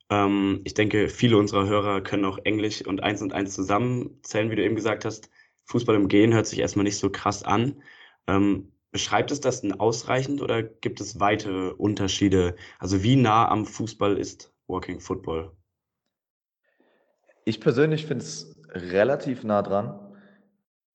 Ähm, 0.09 0.61
ich 0.63 0.73
denke, 0.73 1.07
viele 1.07 1.37
unserer 1.37 1.67
Hörer 1.67 2.01
können 2.01 2.25
auch 2.25 2.39
Englisch 2.45 2.83
und 2.83 3.03
eins 3.03 3.21
und 3.21 3.31
eins 3.31 3.53
zusammenzählen, 3.53 4.49
wie 4.49 4.55
du 4.55 4.63
eben 4.63 4.73
gesagt 4.73 5.05
hast. 5.05 5.29
Fußball 5.65 5.95
im 5.95 6.07
Gehen 6.07 6.33
hört 6.33 6.47
sich 6.47 6.57
erstmal 6.57 6.85
nicht 6.85 6.97
so 6.97 7.11
krass 7.11 7.43
an. 7.43 7.83
Ähm, 8.25 8.71
Beschreibt 8.95 9.29
es 9.29 9.41
das 9.41 9.59
denn 9.59 9.77
ausreichend 9.77 10.41
oder 10.41 10.63
gibt 10.63 11.01
es 11.01 11.19
weitere 11.19 11.71
Unterschiede? 11.71 12.55
Also 12.79 13.03
wie 13.03 13.17
nah 13.17 13.49
am 13.49 13.65
Fußball 13.65 14.17
ist 14.17 14.53
Walking 14.67 15.01
Football? 15.01 15.51
Ich 17.43 17.59
persönlich 17.59 18.05
finde 18.05 18.23
es 18.23 18.55
relativ 18.69 19.43
nah 19.43 19.61
dran, 19.63 19.99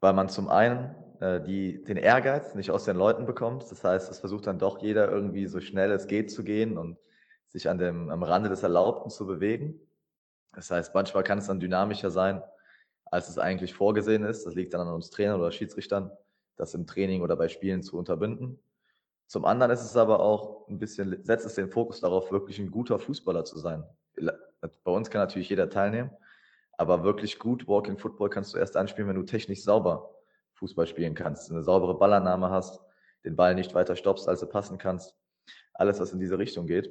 weil 0.00 0.14
man 0.14 0.30
zum 0.30 0.48
einen 0.48 0.94
äh, 1.20 1.42
die, 1.42 1.84
den 1.84 1.98
Ehrgeiz 1.98 2.54
nicht 2.54 2.70
aus 2.70 2.84
den 2.84 2.96
Leuten 2.96 3.26
bekommt. 3.26 3.70
Das 3.70 3.84
heißt, 3.84 4.10
es 4.10 4.20
versucht 4.20 4.46
dann 4.46 4.58
doch 4.58 4.80
jeder 4.80 5.10
irgendwie 5.10 5.46
so 5.46 5.60
schnell 5.60 5.92
es 5.92 6.06
geht 6.06 6.30
zu 6.30 6.42
gehen 6.42 6.78
und 6.78 6.96
sich 7.48 7.68
an 7.68 7.76
dem, 7.76 8.08
am 8.08 8.22
Rande 8.22 8.48
des 8.48 8.62
Erlaubten 8.62 9.10
zu 9.10 9.26
bewegen. 9.26 9.78
Das 10.54 10.70
heißt, 10.70 10.94
manchmal 10.94 11.22
kann 11.22 11.36
es 11.36 11.48
dann 11.48 11.60
dynamischer 11.60 12.10
sein, 12.10 12.42
als 13.04 13.28
es 13.28 13.36
eigentlich 13.36 13.74
vorgesehen 13.74 14.24
ist. 14.24 14.46
Das 14.46 14.54
liegt 14.54 14.72
dann 14.72 14.88
an 14.88 14.94
uns 14.94 15.10
Trainern 15.10 15.38
oder 15.38 15.52
Schiedsrichtern 15.52 16.10
das 16.60 16.74
im 16.74 16.86
Training 16.86 17.22
oder 17.22 17.36
bei 17.36 17.48
Spielen 17.48 17.82
zu 17.82 17.96
unterbinden. 17.98 18.62
Zum 19.26 19.44
anderen 19.44 19.72
ist 19.72 19.82
es 19.82 19.96
aber 19.96 20.20
auch 20.20 20.68
ein 20.68 20.78
bisschen, 20.78 21.24
setzt 21.24 21.46
es 21.46 21.54
den 21.54 21.70
Fokus 21.70 22.00
darauf, 22.00 22.30
wirklich 22.30 22.58
ein 22.58 22.70
guter 22.70 22.98
Fußballer 22.98 23.44
zu 23.44 23.58
sein. 23.58 23.84
Bei 24.84 24.92
uns 24.92 25.08
kann 25.08 25.22
natürlich 25.22 25.48
jeder 25.48 25.70
teilnehmen, 25.70 26.10
aber 26.76 27.02
wirklich 27.02 27.38
gut 27.38 27.66
Walking 27.66 27.96
Football 27.96 28.28
kannst 28.28 28.52
du 28.52 28.58
erst 28.58 28.76
anspielen, 28.76 29.08
wenn 29.08 29.16
du 29.16 29.22
technisch 29.22 29.62
sauber 29.62 30.14
Fußball 30.54 30.86
spielen 30.86 31.14
kannst, 31.14 31.50
eine 31.50 31.62
saubere 31.62 31.98
Ballannahme 31.98 32.50
hast, 32.50 32.80
den 33.24 33.36
Ball 33.36 33.54
nicht 33.54 33.74
weiter 33.74 33.96
stoppst, 33.96 34.28
als 34.28 34.40
du 34.40 34.46
passen 34.46 34.76
kannst. 34.76 35.16
Alles, 35.72 35.98
was 35.98 36.12
in 36.12 36.20
diese 36.20 36.38
Richtung 36.38 36.66
geht. 36.66 36.88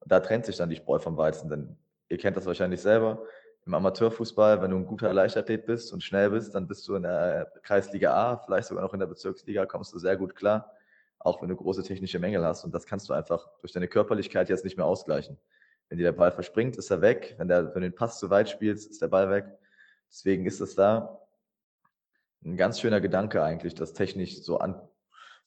Und 0.00 0.10
da 0.10 0.18
trennt 0.18 0.46
sich 0.46 0.56
dann 0.56 0.70
die 0.70 0.76
Spreu 0.76 0.98
vom 0.98 1.16
Weizen, 1.16 1.48
denn 1.48 1.76
ihr 2.08 2.18
kennt 2.18 2.36
das 2.36 2.46
wahrscheinlich 2.46 2.80
selber 2.80 3.24
im 3.64 3.74
Amateurfußball, 3.74 4.60
wenn 4.60 4.70
du 4.72 4.76
ein 4.76 4.86
guter 4.86 5.12
Leichtathlet 5.12 5.66
bist 5.66 5.92
und 5.92 6.02
schnell 6.02 6.30
bist, 6.30 6.54
dann 6.54 6.66
bist 6.66 6.86
du 6.88 6.96
in 6.96 7.04
der 7.04 7.52
Kreisliga 7.62 8.12
A, 8.12 8.36
vielleicht 8.38 8.68
sogar 8.68 8.82
noch 8.82 8.92
in 8.92 9.00
der 9.00 9.06
Bezirksliga, 9.06 9.66
kommst 9.66 9.92
du 9.92 9.98
sehr 9.98 10.16
gut 10.16 10.34
klar, 10.34 10.72
auch 11.18 11.40
wenn 11.40 11.48
du 11.48 11.56
große 11.56 11.84
technische 11.84 12.18
Mängel 12.18 12.44
hast. 12.44 12.64
Und 12.64 12.74
das 12.74 12.86
kannst 12.86 13.08
du 13.08 13.12
einfach 13.12 13.48
durch 13.60 13.72
deine 13.72 13.86
Körperlichkeit 13.86 14.48
jetzt 14.48 14.64
nicht 14.64 14.76
mehr 14.76 14.86
ausgleichen. 14.86 15.38
Wenn 15.88 15.98
dir 15.98 16.04
der 16.04 16.12
Ball 16.12 16.32
verspringt, 16.32 16.76
ist 16.76 16.90
er 16.90 17.02
weg. 17.02 17.34
Wenn, 17.38 17.48
der, 17.48 17.66
wenn 17.66 17.82
du 17.82 17.90
den 17.90 17.94
Pass 17.94 18.18
zu 18.18 18.30
weit 18.30 18.48
spielst, 18.48 18.90
ist 18.90 19.02
der 19.02 19.08
Ball 19.08 19.30
weg. 19.30 19.46
Deswegen 20.10 20.44
ist 20.46 20.60
es 20.60 20.74
da 20.74 21.20
ein 22.44 22.56
ganz 22.56 22.80
schöner 22.80 23.00
Gedanke 23.00 23.42
eigentlich, 23.42 23.74
das 23.74 23.92
technisch 23.92 24.42
so, 24.42 24.58
an, 24.58 24.80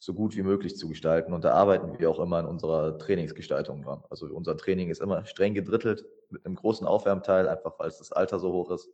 so 0.06 0.14
gut 0.14 0.36
wie 0.36 0.44
möglich 0.44 0.78
zu 0.78 0.88
gestalten. 0.88 1.34
Und 1.34 1.44
da 1.44 1.54
arbeiten 1.54 1.98
wir 1.98 2.10
auch 2.12 2.20
immer 2.20 2.40
in 2.40 2.46
unserer 2.46 2.98
Trainingsgestaltung 3.00 3.82
dran. 3.82 4.04
Also 4.12 4.28
unser 4.28 4.56
Training 4.56 4.90
ist 4.90 5.02
immer 5.02 5.26
streng 5.26 5.56
gedrittelt 5.56 6.06
mit 6.30 6.46
einem 6.46 6.56
großen 6.56 6.86
Aufwärmteil, 6.86 7.50
einfach 7.50 7.80
weil 7.80 7.88
es 7.88 7.98
das 7.98 8.12
Alter 8.12 8.40
so 8.40 8.54
hoch 8.54 8.70
ist. 8.70 8.88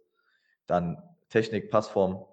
Dann 0.68 1.04
Technik, 1.28 1.70
Passform, 1.70 2.26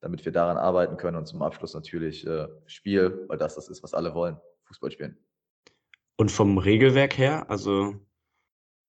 damit 0.00 0.24
wir 0.24 0.32
daran 0.32 0.56
arbeiten 0.56 0.96
können 0.96 1.18
und 1.18 1.26
zum 1.26 1.42
Abschluss 1.42 1.74
natürlich 1.74 2.26
äh, 2.26 2.48
Spiel, 2.66 3.26
weil 3.28 3.36
das 3.36 3.54
das 3.54 3.68
ist, 3.68 3.82
was 3.82 3.92
alle 3.92 4.14
wollen, 4.14 4.40
Fußball 4.64 4.90
spielen. 4.90 5.18
Und 6.16 6.30
vom 6.32 6.56
Regelwerk 6.56 7.18
her, 7.18 7.50
also 7.50 7.94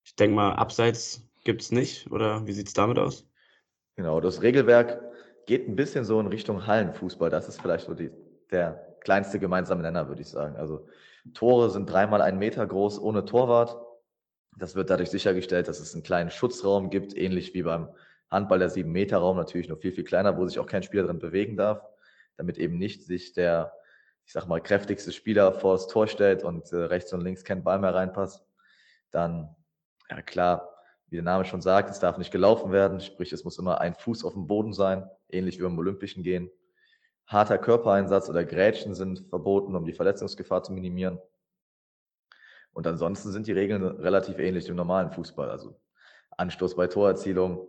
ich 0.04 0.16
denke 0.16 0.36
mal, 0.36 0.54
Abseits 0.54 1.28
gibt 1.44 1.60
es 1.60 1.70
nicht, 1.70 2.10
oder 2.10 2.46
wie 2.46 2.52
sieht 2.52 2.68
es 2.68 2.74
damit 2.74 2.98
aus? 2.98 3.28
Genau, 3.96 4.20
das 4.20 4.40
Regelwerk 4.40 5.02
geht 5.46 5.68
ein 5.68 5.76
bisschen 5.76 6.04
so 6.04 6.18
in 6.18 6.28
Richtung 6.28 6.66
Hallenfußball. 6.66 7.28
Das 7.28 7.48
ist 7.48 7.60
vielleicht 7.60 7.84
so 7.86 7.94
die, 7.94 8.10
der 8.50 8.93
kleinste 9.04 9.38
gemeinsame 9.38 9.82
Nenner, 9.82 10.08
würde 10.08 10.22
ich 10.22 10.28
sagen. 10.28 10.56
Also 10.56 10.88
Tore 11.32 11.70
sind 11.70 11.86
dreimal 11.86 12.20
einen 12.20 12.38
Meter 12.38 12.66
groß 12.66 12.98
ohne 12.98 13.24
Torwart. 13.24 13.76
Das 14.58 14.74
wird 14.74 14.90
dadurch 14.90 15.10
sichergestellt, 15.10 15.68
dass 15.68 15.80
es 15.80 15.94
einen 15.94 16.02
kleinen 16.02 16.30
Schutzraum 16.30 16.90
gibt, 16.90 17.16
ähnlich 17.16 17.54
wie 17.54 17.62
beim 17.62 17.88
Handball 18.30 18.58
der 18.58 18.70
7-Meter-Raum, 18.70 19.36
natürlich 19.36 19.68
noch 19.68 19.78
viel, 19.78 19.92
viel 19.92 20.04
kleiner, 20.04 20.36
wo 20.36 20.46
sich 20.46 20.58
auch 20.58 20.66
kein 20.66 20.82
Spieler 20.82 21.04
drin 21.04 21.18
bewegen 21.18 21.56
darf, 21.56 21.82
damit 22.36 22.58
eben 22.58 22.78
nicht 22.78 23.04
sich 23.04 23.32
der, 23.32 23.72
ich 24.24 24.32
sag 24.32 24.46
mal, 24.46 24.60
kräftigste 24.60 25.12
Spieler 25.12 25.52
vor 25.52 25.74
das 25.74 25.86
Tor 25.86 26.06
stellt 26.08 26.42
und 26.42 26.72
äh, 26.72 26.76
rechts 26.76 27.12
und 27.12 27.20
links 27.20 27.44
kein 27.44 27.62
Ball 27.62 27.78
mehr 27.78 27.94
reinpasst. 27.94 28.44
Dann, 29.10 29.54
ja 30.10 30.22
klar, 30.22 30.74
wie 31.08 31.16
der 31.16 31.24
Name 31.24 31.44
schon 31.44 31.60
sagt, 31.60 31.90
es 31.90 32.00
darf 32.00 32.18
nicht 32.18 32.32
gelaufen 32.32 32.72
werden, 32.72 33.00
sprich, 33.00 33.32
es 33.32 33.44
muss 33.44 33.58
immer 33.58 33.80
ein 33.80 33.94
Fuß 33.94 34.24
auf 34.24 34.32
dem 34.32 34.46
Boden 34.46 34.72
sein, 34.72 35.08
ähnlich 35.28 35.58
wie 35.58 35.62
beim 35.62 35.78
Olympischen 35.78 36.22
gehen. 36.22 36.50
Harter 37.26 37.58
Körpereinsatz 37.58 38.28
oder 38.28 38.44
Grätschen 38.44 38.94
sind 38.94 39.26
verboten, 39.28 39.74
um 39.74 39.84
die 39.84 39.92
Verletzungsgefahr 39.92 40.62
zu 40.62 40.72
minimieren. 40.72 41.18
Und 42.72 42.86
ansonsten 42.86 43.30
sind 43.30 43.46
die 43.46 43.52
Regeln 43.52 43.82
relativ 43.82 44.38
ähnlich 44.38 44.64
dem 44.64 44.76
normalen 44.76 45.10
Fußball. 45.10 45.48
Also 45.48 45.80
Anstoß 46.36 46.74
bei 46.74 46.88
Torerzielung, 46.88 47.68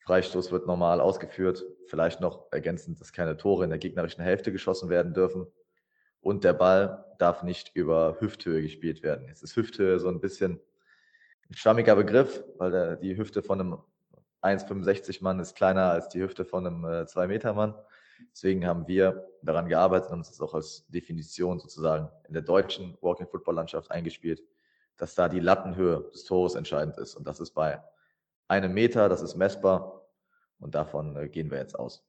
Freistoß 0.00 0.50
wird 0.50 0.66
normal 0.66 1.00
ausgeführt. 1.00 1.64
Vielleicht 1.86 2.20
noch 2.20 2.50
ergänzend, 2.50 3.00
dass 3.00 3.12
keine 3.12 3.36
Tore 3.36 3.64
in 3.64 3.70
der 3.70 3.78
gegnerischen 3.78 4.24
Hälfte 4.24 4.50
geschossen 4.50 4.88
werden 4.88 5.14
dürfen. 5.14 5.46
Und 6.20 6.44
der 6.44 6.52
Ball 6.52 7.04
darf 7.18 7.42
nicht 7.42 7.74
über 7.74 8.16
Hüfthöhe 8.18 8.62
gespielt 8.62 9.02
werden. 9.02 9.28
Jetzt 9.28 9.42
ist 9.42 9.56
Hüfthöhe 9.56 9.98
so 9.98 10.08
ein 10.08 10.20
bisschen 10.20 10.60
ein 11.48 11.54
schwammiger 11.54 11.96
Begriff, 11.96 12.44
weil 12.58 12.70
der, 12.70 12.96
die 12.96 13.16
Hüfte 13.16 13.42
von 13.42 13.60
einem 13.60 13.78
1,65 14.42 15.22
Mann 15.22 15.40
ist 15.40 15.54
kleiner 15.54 15.90
als 15.90 16.08
die 16.08 16.20
Hüfte 16.20 16.44
von 16.44 16.66
einem 16.66 16.84
äh, 16.84 17.06
2 17.06 17.26
Meter 17.26 17.54
Mann. 17.54 17.74
Deswegen 18.32 18.66
haben 18.66 18.86
wir 18.86 19.26
daran 19.42 19.68
gearbeitet 19.68 20.10
und 20.10 20.18
uns 20.18 20.30
das 20.30 20.40
auch 20.40 20.54
als 20.54 20.86
Definition 20.88 21.58
sozusagen 21.58 22.08
in 22.28 22.34
der 22.34 22.42
deutschen 22.42 22.96
Walking 23.00 23.26
Football 23.26 23.54
Landschaft 23.54 23.90
eingespielt, 23.90 24.42
dass 24.96 25.14
da 25.14 25.28
die 25.28 25.40
Lattenhöhe 25.40 26.10
des 26.12 26.24
Tores 26.24 26.54
entscheidend 26.54 26.98
ist. 26.98 27.14
Und 27.14 27.26
das 27.26 27.40
ist 27.40 27.52
bei 27.52 27.82
einem 28.48 28.72
Meter, 28.72 29.08
das 29.08 29.22
ist 29.22 29.36
messbar. 29.36 30.06
Und 30.58 30.74
davon 30.74 31.16
äh, 31.16 31.28
gehen 31.28 31.50
wir 31.50 31.58
jetzt 31.58 31.78
aus. 31.78 32.04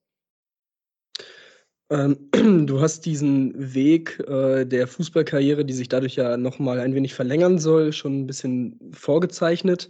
Ähm, 1.91 2.30
du 2.68 2.82
hast 2.82 3.06
diesen 3.06 3.74
Weg 3.74 4.20
äh, 4.27 4.65
der 4.65 4.88
Fußballkarriere, 4.88 5.65
die 5.65 5.74
sich 5.74 5.89
dadurch 5.89 6.15
ja 6.15 6.38
nochmal 6.38 6.80
ein 6.80 6.96
wenig 6.96 7.13
verlängern 7.13 7.60
soll, 7.60 7.94
schon 7.94 8.22
ein 8.22 8.27
bisschen 8.27 8.80
vorgezeichnet. 8.94 9.89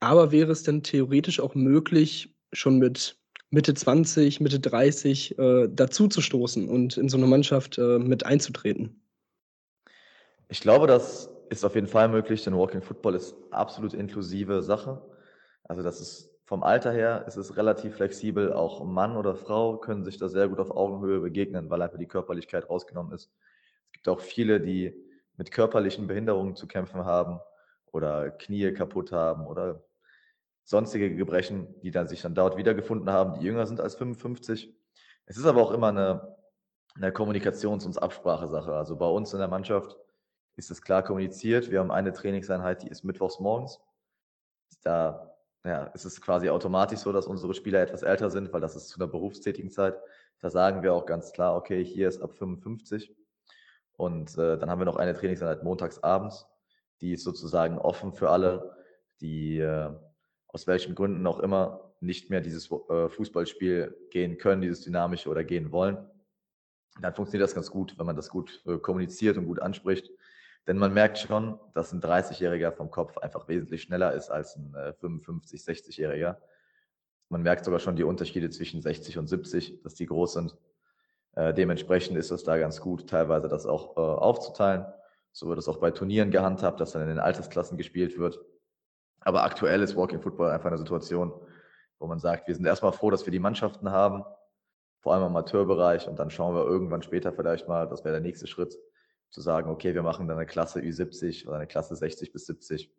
Aber 0.00 0.32
wäre 0.32 0.52
es 0.52 0.64
denn 0.64 0.82
theoretisch 0.82 1.40
auch 1.40 1.54
möglich, 1.54 2.34
schon 2.52 2.78
mit 2.78 3.16
Mitte 3.50 3.74
20, 3.74 4.40
Mitte 4.40 4.60
30 4.60 5.38
äh, 5.38 5.68
dazu 5.70 6.08
zu 6.08 6.20
stoßen 6.20 6.68
und 6.68 6.96
in 6.96 7.08
so 7.08 7.16
eine 7.16 7.26
Mannschaft 7.26 7.78
äh, 7.78 7.98
mit 7.98 8.26
einzutreten? 8.26 9.02
Ich 10.48 10.60
glaube, 10.60 10.86
das 10.86 11.30
ist 11.48 11.64
auf 11.64 11.74
jeden 11.74 11.86
Fall 11.86 12.08
möglich, 12.08 12.44
denn 12.44 12.56
Walking 12.56 12.82
Football 12.82 13.14
ist 13.14 13.36
absolut 13.50 13.94
inklusive 13.94 14.62
Sache. 14.62 15.00
Also 15.64 15.82
das 15.82 16.00
ist 16.00 16.36
vom 16.44 16.62
Alter 16.62 16.92
her 16.92 17.24
ist 17.26 17.36
es 17.36 17.56
relativ 17.56 17.96
flexibel. 17.96 18.52
Auch 18.52 18.84
Mann 18.84 19.16
oder 19.16 19.34
Frau 19.34 19.78
können 19.78 20.04
sich 20.04 20.16
da 20.16 20.28
sehr 20.28 20.48
gut 20.48 20.60
auf 20.60 20.70
Augenhöhe 20.70 21.20
begegnen, 21.20 21.70
weil 21.70 21.82
einfach 21.82 21.98
die 21.98 22.06
Körperlichkeit 22.06 22.70
rausgenommen 22.70 23.12
ist. 23.12 23.32
Es 23.86 23.92
gibt 23.92 24.08
auch 24.08 24.20
viele, 24.20 24.60
die 24.60 24.94
mit 25.36 25.50
körperlichen 25.50 26.06
Behinderungen 26.06 26.54
zu 26.54 26.68
kämpfen 26.68 27.04
haben 27.04 27.40
oder 27.90 28.30
Knie 28.30 28.72
kaputt 28.72 29.10
haben 29.10 29.46
oder 29.46 29.84
sonstige 30.66 31.14
Gebrechen, 31.14 31.80
die 31.80 31.92
dann 31.92 32.08
sich 32.08 32.20
dann 32.22 32.34
dort 32.34 32.56
wiedergefunden 32.56 33.08
haben, 33.08 33.38
die 33.38 33.46
jünger 33.46 33.66
sind 33.66 33.80
als 33.80 33.94
55. 33.94 34.74
Es 35.24 35.36
ist 35.36 35.46
aber 35.46 35.62
auch 35.62 35.70
immer 35.70 35.88
eine, 35.88 36.36
eine 36.96 37.12
Kommunikations- 37.12 37.86
und 37.86 38.02
Absprachesache. 38.02 38.72
Also 38.72 38.96
bei 38.96 39.06
uns 39.06 39.32
in 39.32 39.38
der 39.38 39.48
Mannschaft 39.48 39.96
ist 40.56 40.72
es 40.72 40.82
klar 40.82 41.04
kommuniziert. 41.04 41.70
Wir 41.70 41.78
haben 41.78 41.92
eine 41.92 42.12
Trainingseinheit, 42.12 42.82
die 42.82 42.88
ist 42.88 43.04
mittwochs 43.04 43.38
morgens. 43.38 43.80
Da 44.82 45.36
ja, 45.64 45.84
ist 45.84 46.04
es 46.04 46.20
quasi 46.20 46.48
automatisch 46.50 46.98
so, 46.98 47.12
dass 47.12 47.28
unsere 47.28 47.54
Spieler 47.54 47.80
etwas 47.80 48.02
älter 48.02 48.30
sind, 48.30 48.52
weil 48.52 48.60
das 48.60 48.74
ist 48.74 48.88
zu 48.88 48.98
einer 48.98 49.10
berufstätigen 49.10 49.70
Zeit. 49.70 49.96
Da 50.40 50.50
sagen 50.50 50.82
wir 50.82 50.94
auch 50.94 51.06
ganz 51.06 51.32
klar, 51.32 51.54
okay, 51.54 51.84
hier 51.84 52.08
ist 52.08 52.20
ab 52.20 52.34
55. 52.34 53.14
Und 53.96 54.36
äh, 54.36 54.58
dann 54.58 54.68
haben 54.68 54.80
wir 54.80 54.84
noch 54.84 54.96
eine 54.96 55.14
Trainingseinheit 55.14 55.62
montags 55.62 56.02
abends. 56.02 56.48
Die 57.00 57.12
ist 57.12 57.22
sozusagen 57.22 57.78
offen 57.78 58.12
für 58.12 58.30
alle, 58.30 58.76
die 59.20 59.58
äh, 59.58 59.92
aus 60.56 60.66
welchen 60.66 60.94
Gründen 60.94 61.26
auch 61.26 61.38
immer 61.40 61.92
nicht 62.00 62.30
mehr 62.30 62.40
dieses 62.40 62.70
äh, 62.70 63.10
Fußballspiel 63.10 63.94
gehen 64.10 64.38
können, 64.38 64.62
dieses 64.62 64.80
dynamische 64.80 65.28
oder 65.28 65.44
gehen 65.44 65.70
wollen. 65.70 65.98
Dann 67.02 67.14
funktioniert 67.14 67.46
das 67.46 67.54
ganz 67.54 67.70
gut, 67.70 67.98
wenn 67.98 68.06
man 68.06 68.16
das 68.16 68.30
gut 68.30 68.62
äh, 68.64 68.78
kommuniziert 68.78 69.36
und 69.36 69.44
gut 69.44 69.60
anspricht. 69.60 70.10
Denn 70.66 70.78
man 70.78 70.94
merkt 70.94 71.18
schon, 71.18 71.60
dass 71.74 71.92
ein 71.92 72.00
30-Jähriger 72.00 72.72
vom 72.72 72.90
Kopf 72.90 73.18
einfach 73.18 73.48
wesentlich 73.48 73.82
schneller 73.82 74.14
ist 74.14 74.30
als 74.30 74.56
ein 74.56 74.74
äh, 74.74 74.94
55, 74.94 75.60
60-Jähriger. 75.60 76.38
Man 77.28 77.42
merkt 77.42 77.66
sogar 77.66 77.78
schon 77.78 77.96
die 77.96 78.04
Unterschiede 78.04 78.48
zwischen 78.48 78.80
60 78.80 79.18
und 79.18 79.26
70, 79.26 79.82
dass 79.82 79.94
die 79.94 80.06
groß 80.06 80.32
sind. 80.32 80.56
Äh, 81.32 81.52
dementsprechend 81.52 82.16
ist 82.16 82.30
es 82.30 82.44
da 82.44 82.56
ganz 82.56 82.80
gut, 82.80 83.10
teilweise 83.10 83.48
das 83.48 83.66
auch 83.66 83.94
äh, 83.98 84.00
aufzuteilen. 84.00 84.86
So 85.32 85.48
wird 85.48 85.58
es 85.58 85.68
auch 85.68 85.80
bei 85.80 85.90
Turnieren 85.90 86.30
gehandhabt, 86.30 86.80
dass 86.80 86.92
dann 86.92 87.02
in 87.02 87.08
den 87.08 87.18
Altersklassen 87.18 87.76
gespielt 87.76 88.16
wird. 88.16 88.40
Aber 89.26 89.42
aktuell 89.42 89.82
ist 89.82 89.96
Walking 89.96 90.20
Football 90.20 90.52
einfach 90.52 90.68
eine 90.68 90.78
Situation, 90.78 91.32
wo 91.98 92.06
man 92.06 92.20
sagt, 92.20 92.46
wir 92.46 92.54
sind 92.54 92.64
erstmal 92.64 92.92
froh, 92.92 93.10
dass 93.10 93.26
wir 93.26 93.32
die 93.32 93.40
Mannschaften 93.40 93.90
haben, 93.90 94.22
vor 95.00 95.14
allem 95.14 95.22
im 95.22 95.30
Amateurbereich, 95.30 96.06
und 96.06 96.20
dann 96.20 96.30
schauen 96.30 96.54
wir 96.54 96.64
irgendwann 96.64 97.02
später 97.02 97.32
vielleicht 97.32 97.66
mal, 97.66 97.88
das 97.88 98.04
wäre 98.04 98.12
der 98.12 98.20
nächste 98.20 98.46
Schritt, 98.46 98.78
zu 99.30 99.40
sagen, 99.40 99.68
okay, 99.68 99.94
wir 99.94 100.04
machen 100.04 100.28
dann 100.28 100.36
eine 100.36 100.46
Klasse 100.46 100.78
Ü70 100.78 101.48
oder 101.48 101.56
eine 101.56 101.66
Klasse 101.66 101.96
60 101.96 102.32
bis 102.32 102.46
70, 102.46 102.94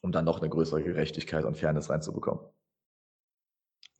um 0.00 0.10
dann 0.10 0.24
noch 0.24 0.40
eine 0.40 0.48
größere 0.48 0.82
Gerechtigkeit 0.82 1.44
und 1.44 1.56
Fairness 1.56 1.88
reinzubekommen. 1.88 2.44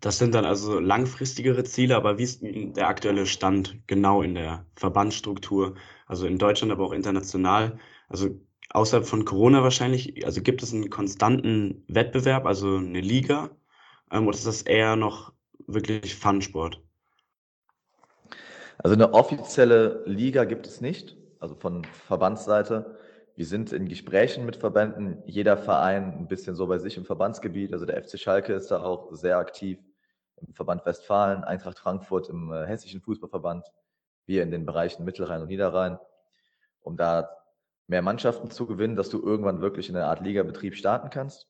Das 0.01 0.19
sind 0.19 0.35
dann 0.35 0.45
also 0.45 0.81
langfristigere 0.81 1.63
Ziele, 1.63 1.95
aber 1.95 2.19
wie 2.19 2.25
ist 2.25 2.43
der 2.43 2.89
aktuelle 2.89 3.27
Stand 3.27 3.87
genau 3.87 4.23
in 4.23 4.35
der 4.35 4.67
Verbandsstruktur, 4.75 5.77
also 6.07 6.27
in 6.27 6.39
Deutschland, 6.39 6.73
aber 6.73 6.85
auch 6.85 6.93
international? 6.93 7.79
Also 8.09 8.41
außerhalb 8.71 9.07
von 9.07 9.25
Corona 9.25 9.63
wahrscheinlich, 9.63 10.25
also 10.25 10.43
gibt 10.43 10.63
es 10.63 10.73
einen 10.73 10.91
konstanten 10.91 11.85
Wettbewerb, 11.89 12.47
also 12.47 12.77
eine 12.77 13.01
Liga, 13.01 13.51
ähm, 14.11 14.27
oder 14.27 14.37
ist 14.37 14.47
das 14.47 14.63
eher 14.63 14.97
noch 14.97 15.33
wirklich 15.67 16.15
Fun-Sport? 16.15 16.83
Also 18.79 18.95
eine 18.95 19.13
offizielle 19.13 20.03
Liga 20.07 20.45
gibt 20.45 20.67
es 20.67 20.81
nicht 20.81 21.19
also 21.41 21.55
von 21.55 21.85
Verbandsseite. 21.85 22.97
Wir 23.37 23.47
sind 23.47 23.73
in 23.73 23.89
Gesprächen 23.89 24.45
mit 24.45 24.57
Verbänden, 24.57 25.23
jeder 25.27 25.57
Verein 25.57 26.13
ein 26.19 26.29
bisschen 26.29 26.57
so 26.57 26.67
bei 26.67 26.79
sich 26.79 26.97
im 26.97 27.05
Verbandsgebiet. 27.05 27.73
Also 27.73 27.87
der 27.87 28.03
FC 28.03 28.19
Schalke 28.19 28.53
ist 28.53 28.71
da 28.71 28.83
auch 28.83 29.13
sehr 29.13 29.39
aktiv 29.39 29.79
im 30.37 30.55
Verband 30.55 30.85
Westfalen, 30.87 31.45
Eintracht 31.45 31.79
Frankfurt 31.79 32.29
im 32.29 32.53
äh, 32.53 32.67
hessischen 32.67 33.01
Fußballverband, 33.01 33.67
wir 34.27 34.43
in 34.43 34.51
den 34.51 34.67
Bereichen 34.67 35.05
Mittelrhein 35.05 35.43
und 35.43 35.49
Niederrhein, 35.49 35.99
um 36.81 36.97
da 36.97 37.29
mehr 37.89 38.03
Mannschaften 38.03 38.51
zu 38.51 38.67
gewinnen, 38.67 38.97
dass 38.97 39.09
du 39.09 39.21
irgendwann 39.21 39.61
wirklich 39.61 39.89
in 39.89 39.97
einer 39.97 40.07
Art 40.07 40.21
Ligabetrieb 40.21 40.77
starten 40.77 41.11
kannst. 41.11 41.49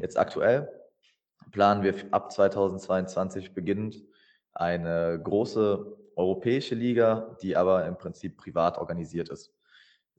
Jetzt 0.00 0.18
aktuell 0.18 0.68
planen 1.50 1.82
wir 1.82 1.94
ab 2.12 2.30
2022 2.30 3.54
beginnend 3.54 4.02
eine 4.52 5.20
große 5.22 5.96
europäische 6.14 6.74
Liga, 6.74 7.36
die 7.42 7.56
aber 7.56 7.86
im 7.86 7.96
Prinzip 7.96 8.36
privat 8.36 8.76
organisiert 8.78 9.30
ist. 9.30 9.54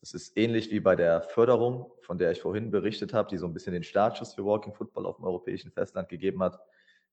Es 0.01 0.13
ist 0.13 0.37
ähnlich 0.37 0.71
wie 0.71 0.79
bei 0.79 0.95
der 0.95 1.21
Förderung, 1.21 1.91
von 2.01 2.17
der 2.17 2.31
ich 2.31 2.41
vorhin 2.41 2.71
berichtet 2.71 3.13
habe, 3.13 3.29
die 3.29 3.37
so 3.37 3.45
ein 3.45 3.53
bisschen 3.53 3.73
den 3.73 3.83
Startschuss 3.83 4.33
für 4.33 4.45
Walking 4.45 4.73
Football 4.73 5.05
auf 5.05 5.17
dem 5.17 5.25
europäischen 5.25 5.71
Festland 5.71 6.07
gegeben 6.07 6.41
hat. 6.41 6.57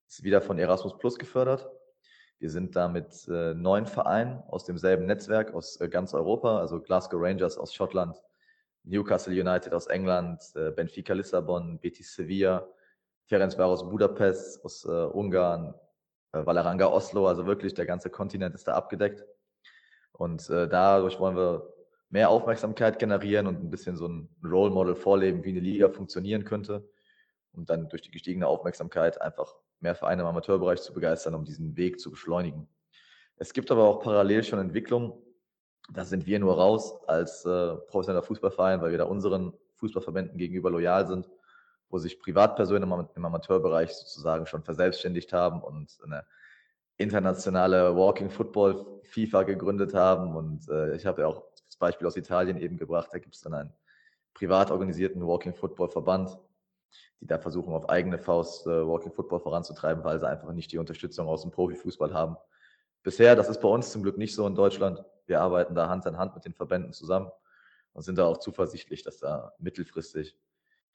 Ist 0.08 0.22
wieder 0.22 0.40
von 0.40 0.58
Erasmus 0.58 0.96
Plus 0.98 1.18
gefördert. 1.18 1.68
Wir 2.38 2.50
sind 2.50 2.76
da 2.76 2.86
mit 2.86 3.26
äh, 3.28 3.54
neun 3.54 3.86
Vereinen 3.86 4.42
aus 4.48 4.64
demselben 4.64 5.06
Netzwerk 5.06 5.52
aus 5.52 5.80
äh, 5.80 5.88
ganz 5.88 6.14
Europa, 6.14 6.60
also 6.60 6.80
Glasgow 6.80 7.20
Rangers 7.20 7.58
aus 7.58 7.74
Schottland, 7.74 8.22
Newcastle 8.86 9.32
United 9.32 9.74
aus 9.74 9.86
England, 9.88 10.40
äh, 10.54 10.70
Benfica 10.70 11.12
Lissabon, 11.12 11.78
Betis 11.78 12.14
Sevilla, 12.14 12.66
Ferencváros 13.26 13.88
Budapest 13.88 14.64
aus 14.64 14.84
äh, 14.84 14.88
Ungarn, 14.88 15.74
äh, 16.32 16.46
Valeranga 16.46 16.86
Oslo, 16.86 17.26
also 17.26 17.46
wirklich 17.46 17.74
der 17.74 17.86
ganze 17.86 18.10
Kontinent 18.10 18.54
ist 18.54 18.68
da 18.68 18.74
abgedeckt. 18.74 19.24
Und 20.12 20.48
äh, 20.48 20.68
dadurch 20.68 21.18
wollen 21.18 21.36
wir 21.36 21.72
mehr 22.08 22.30
Aufmerksamkeit 22.30 22.98
generieren 22.98 23.46
und 23.46 23.62
ein 23.62 23.70
bisschen 23.70 23.96
so 23.96 24.08
ein 24.08 24.28
Role 24.44 24.70
Model 24.70 24.94
vorleben, 24.94 25.44
wie 25.44 25.50
eine 25.50 25.60
Liga 25.60 25.88
funktionieren 25.88 26.44
könnte. 26.44 26.88
Und 27.52 27.68
dann 27.68 27.88
durch 27.88 28.02
die 28.02 28.10
gestiegene 28.10 28.46
Aufmerksamkeit 28.46 29.20
einfach 29.20 29.54
mehr 29.80 29.94
Vereine 29.94 30.22
im 30.22 30.28
Amateurbereich 30.28 30.80
zu 30.80 30.92
begeistern, 30.92 31.34
um 31.34 31.44
diesen 31.44 31.76
Weg 31.76 32.00
zu 32.00 32.10
beschleunigen. 32.10 32.68
Es 33.36 33.52
gibt 33.52 33.70
aber 33.70 33.84
auch 33.84 34.00
parallel 34.00 34.44
schon 34.44 34.58
Entwicklungen. 34.58 35.12
Da 35.92 36.04
sind 36.04 36.26
wir 36.26 36.38
nur 36.38 36.56
raus 36.56 36.98
als 37.06 37.44
äh, 37.44 37.76
professioneller 37.88 38.24
Fußballverein, 38.24 38.80
weil 38.80 38.90
wir 38.90 38.98
da 38.98 39.04
unseren 39.04 39.52
Fußballverbänden 39.76 40.36
gegenüber 40.36 40.70
loyal 40.70 41.06
sind, 41.06 41.28
wo 41.88 41.98
sich 41.98 42.18
Privatpersonen 42.18 43.08
im, 43.14 43.24
Amateurbereich 43.24 43.92
sozusagen 43.92 44.46
schon 44.46 44.64
verselbstständigt 44.64 45.32
haben 45.32 45.62
und 45.62 45.96
eine 46.04 46.24
internationale 46.96 47.94
Walking 47.94 48.30
Football 48.30 49.00
FIFA 49.04 49.44
gegründet 49.44 49.94
haben. 49.94 50.34
Und 50.34 50.68
äh, 50.68 50.96
ich 50.96 51.06
habe 51.06 51.22
ja 51.22 51.28
auch 51.28 51.42
das 51.66 51.76
Beispiel 51.76 52.06
aus 52.06 52.16
Italien 52.16 52.56
eben 52.56 52.76
gebracht. 52.76 53.10
Da 53.12 53.18
gibt 53.18 53.34
es 53.34 53.42
dann 53.42 53.54
einen 53.54 53.72
privat 54.34 54.70
organisierten 54.70 55.26
Walking 55.26 55.54
Football 55.54 55.90
Verband, 55.90 56.36
die 57.20 57.26
da 57.26 57.38
versuchen, 57.38 57.72
auf 57.72 57.88
eigene 57.88 58.18
Faust 58.18 58.66
äh, 58.66 58.86
Walking 58.86 59.12
Football 59.12 59.40
voranzutreiben, 59.40 60.02
weil 60.04 60.18
sie 60.18 60.28
einfach 60.28 60.52
nicht 60.52 60.72
die 60.72 60.78
Unterstützung 60.78 61.28
aus 61.28 61.42
dem 61.42 61.50
Profifußball 61.50 62.12
haben. 62.12 62.36
Bisher, 63.06 63.36
das 63.36 63.48
ist 63.48 63.60
bei 63.60 63.68
uns 63.68 63.92
zum 63.92 64.02
Glück 64.02 64.18
nicht 64.18 64.34
so 64.34 64.44
in 64.48 64.56
Deutschland. 64.56 65.04
Wir 65.26 65.40
arbeiten 65.40 65.76
da 65.76 65.88
Hand 65.88 66.04
in 66.06 66.18
Hand 66.18 66.34
mit 66.34 66.44
den 66.44 66.54
Verbänden 66.54 66.92
zusammen 66.92 67.30
und 67.92 68.02
sind 68.02 68.18
da 68.18 68.24
auch 68.24 68.38
zuversichtlich, 68.38 69.04
dass 69.04 69.18
da 69.18 69.52
mittelfristig, 69.60 70.36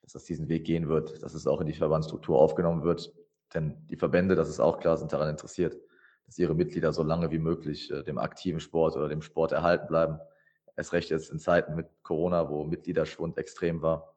dass 0.01 0.12
das 0.12 0.25
diesen 0.25 0.50
Weg 0.50 0.65
gehen 0.65 0.89
wird, 0.89 1.24
dass 1.24 1.34
es 1.34 1.48
auch 1.48 1.62
in 1.62 1.68
die 1.68 1.74
Verbandsstruktur 1.74 2.38
aufgenommen 2.38 2.84
wird. 2.84 3.13
Denn 3.53 3.88
die 3.88 3.96
Verbände, 3.96 4.36
das 4.36 4.50
ist 4.50 4.60
auch 4.60 4.82
klar, 4.82 4.98
sind 4.98 5.13
daran 5.13 5.30
interessiert, 5.30 5.77
dass 6.25 6.38
ihre 6.38 6.53
Mitglieder 6.53 6.91
so 6.91 7.01
lange 7.01 7.32
wie 7.32 7.39
möglich 7.39 7.89
äh, 7.91 8.03
dem 8.03 8.18
aktiven 8.18 8.60
Sport 8.60 8.98
oder 8.98 9.08
dem 9.08 9.22
Sport 9.22 9.53
erhalten 9.53 9.88
bleiben. 9.88 10.20
Erst 10.75 10.91
recht 10.91 11.12
jetzt 11.12 11.32
in 11.32 11.39
Zeiten 11.39 11.75
mit 11.75 11.88
Corona, 12.03 12.50
wo 12.50 12.65
Mitgliederschwund 12.65 13.38
extrem 13.38 13.82
war, 13.82 14.13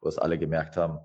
wo 0.00 0.08
es 0.08 0.18
alle 0.18 0.36
gemerkt 0.36 0.76
haben, 0.76 0.98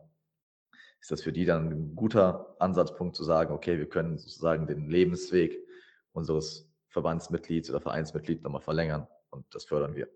ist 1.00 1.12
das 1.12 1.22
für 1.22 1.32
die 1.32 1.46
dann 1.46 1.70
ein 1.70 1.96
guter 1.96 2.56
Ansatzpunkt 2.58 3.16
zu 3.16 3.24
sagen, 3.24 3.54
okay, 3.54 3.78
wir 3.78 3.88
können 3.88 4.18
sozusagen 4.18 4.66
den 4.66 4.90
Lebensweg 4.90 5.68
unseres 6.14 6.70
Verbandsmitglieds 6.90 7.70
oder 7.70 7.82
Vereinsmitglieds 7.82 8.44
nochmal 8.44 8.62
verlängern 8.62 9.08
und 9.30 9.46
das 9.54 9.66
fördern 9.66 9.96
wir. 9.96 10.08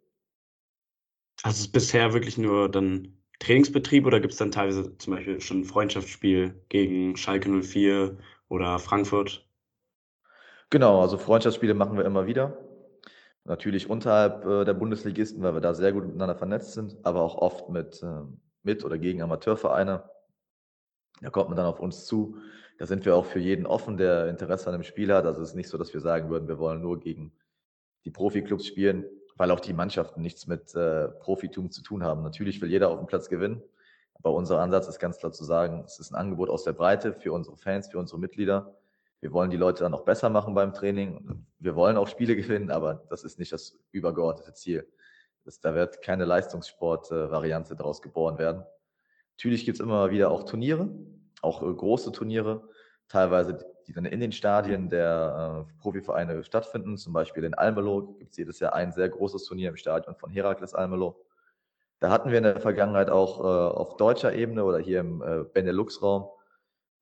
Also 1.43 1.63
ist 1.63 1.71
bisher 1.71 2.13
wirklich 2.13 2.37
nur 2.37 2.69
dann 2.69 3.17
Trainingsbetrieb 3.39 4.05
oder 4.05 4.19
gibt 4.19 4.33
es 4.33 4.39
dann 4.39 4.51
teilweise 4.51 4.97
zum 4.97 5.13
Beispiel 5.13 5.41
schon 5.41 5.61
ein 5.61 5.65
Freundschaftsspiel 5.65 6.63
gegen 6.69 7.17
Schalke 7.17 7.49
04 7.49 8.17
oder 8.47 8.79
Frankfurt? 8.79 9.45
Genau, 10.69 11.01
also 11.01 11.17
Freundschaftsspiele 11.17 11.73
machen 11.73 11.97
wir 11.97 12.05
immer 12.05 12.25
wieder. 12.27 12.57
Natürlich 13.43 13.89
unterhalb 13.89 14.45
äh, 14.45 14.65
der 14.65 14.73
Bundesligisten, 14.73 15.43
weil 15.43 15.53
wir 15.53 15.61
da 15.61 15.73
sehr 15.73 15.93
gut 15.93 16.05
miteinander 16.05 16.35
vernetzt 16.35 16.73
sind, 16.73 16.97
aber 17.03 17.21
auch 17.21 17.35
oft 17.35 17.69
mit, 17.69 18.01
äh, 18.01 18.23
mit 18.63 18.83
oder 18.83 18.97
gegen 18.97 19.21
Amateurvereine. 19.21 20.09
Da 21.21 21.29
kommt 21.29 21.49
man 21.49 21.57
dann 21.57 21.65
auf 21.65 21.79
uns 21.79 22.05
zu. 22.05 22.37
Da 22.77 22.85
sind 22.85 23.05
wir 23.05 23.15
auch 23.15 23.25
für 23.25 23.39
jeden 23.39 23.65
offen, 23.65 23.97
der 23.97 24.27
Interesse 24.27 24.67
an 24.67 24.73
dem 24.73 24.83
Spiel 24.83 25.13
hat. 25.13 25.25
Also 25.25 25.41
es 25.41 25.49
ist 25.49 25.55
nicht 25.55 25.69
so, 25.69 25.77
dass 25.77 25.93
wir 25.93 26.01
sagen 26.01 26.29
würden, 26.29 26.47
wir 26.47 26.59
wollen 26.59 26.81
nur 26.81 26.99
gegen 26.99 27.31
die 28.03 28.11
Profiklubs 28.11 28.67
spielen, 28.67 29.05
weil 29.37 29.51
auch 29.51 29.59
die 29.59 29.73
Mannschaften 29.73 30.21
nichts 30.21 30.47
mit 30.47 30.75
äh, 30.75 31.07
Profitum 31.07 31.71
zu 31.71 31.81
tun 31.81 32.03
haben. 32.03 32.21
Natürlich 32.21 32.61
will 32.61 32.69
jeder 32.69 32.89
auf 32.89 32.99
dem 32.99 33.07
Platz 33.07 33.29
gewinnen, 33.29 33.61
aber 34.13 34.33
unser 34.33 34.59
Ansatz 34.59 34.87
ist 34.87 34.99
ganz 34.99 35.17
klar 35.17 35.31
zu 35.31 35.43
sagen, 35.43 35.83
es 35.85 35.99
ist 35.99 36.11
ein 36.11 36.15
Angebot 36.15 36.49
aus 36.49 36.63
der 36.63 36.73
Breite 36.73 37.13
für 37.13 37.31
unsere 37.31 37.57
Fans, 37.57 37.87
für 37.87 37.99
unsere 37.99 38.19
Mitglieder. 38.19 38.75
Wir 39.21 39.31
wollen 39.31 39.49
die 39.49 39.57
Leute 39.57 39.83
dann 39.83 39.91
noch 39.91 40.03
besser 40.03 40.29
machen 40.29 40.53
beim 40.53 40.73
Training. 40.73 41.45
Wir 41.59 41.75
wollen 41.75 41.97
auch 41.97 42.07
Spiele 42.07 42.35
gewinnen, 42.35 42.69
aber 42.69 43.05
das 43.09 43.23
ist 43.23 43.39
nicht 43.39 43.51
das 43.51 43.77
übergeordnete 43.91 44.53
Ziel. 44.53 44.87
Das, 45.45 45.59
da 45.59 45.73
wird 45.73 46.01
keine 46.01 46.25
Leistungssport-Variante 46.25 47.73
äh, 47.73 47.77
daraus 47.77 48.01
geboren 48.01 48.37
werden. 48.37 48.63
Natürlich 49.37 49.65
gibt 49.65 49.77
es 49.77 49.83
immer 49.83 50.11
wieder 50.11 50.31
auch 50.31 50.43
Turniere, 50.43 50.89
auch 51.41 51.61
äh, 51.61 51.73
große 51.73 52.11
Turniere, 52.11 52.67
teilweise 53.07 53.65
die 53.87 53.93
dann 53.93 54.05
in 54.05 54.19
den 54.19 54.31
Stadien 54.31 54.89
der 54.89 55.67
äh, 55.69 55.81
Profivereine 55.81 56.43
stattfinden. 56.43 56.97
Zum 56.97 57.13
Beispiel 57.13 57.43
in 57.43 57.53
Almelo 57.53 58.15
gibt 58.17 58.31
es 58.31 58.37
jedes 58.37 58.59
Jahr 58.59 58.73
ein 58.73 58.91
sehr 58.91 59.09
großes 59.09 59.43
Turnier 59.43 59.69
im 59.69 59.75
Stadion 59.75 60.15
von 60.15 60.31
Herakles 60.31 60.73
Almelo. 60.73 61.23
Da 61.99 62.09
hatten 62.09 62.29
wir 62.31 62.37
in 62.37 62.43
der 62.43 62.59
Vergangenheit 62.59 63.09
auch 63.09 63.39
äh, 63.41 63.43
auf 63.43 63.97
deutscher 63.97 64.33
Ebene 64.33 64.63
oder 64.63 64.79
hier 64.79 65.01
im 65.01 65.21
äh, 65.21 65.43
Benelux-Raum 65.43 66.29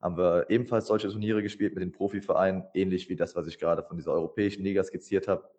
haben 0.01 0.17
wir 0.17 0.49
ebenfalls 0.49 0.87
solche 0.87 1.09
Turniere 1.09 1.41
gespielt 1.41 1.75
mit 1.75 1.81
den 1.81 1.93
Profivereinen, 1.93 2.65
ähnlich 2.73 3.07
wie 3.07 3.15
das, 3.15 3.37
was 3.37 3.47
ich 3.47 3.57
gerade 3.57 3.83
von 3.83 3.95
dieser 3.95 4.11
europäischen 4.11 4.61
Liga 4.61 4.83
skizziert 4.83 5.29
habe. 5.29 5.49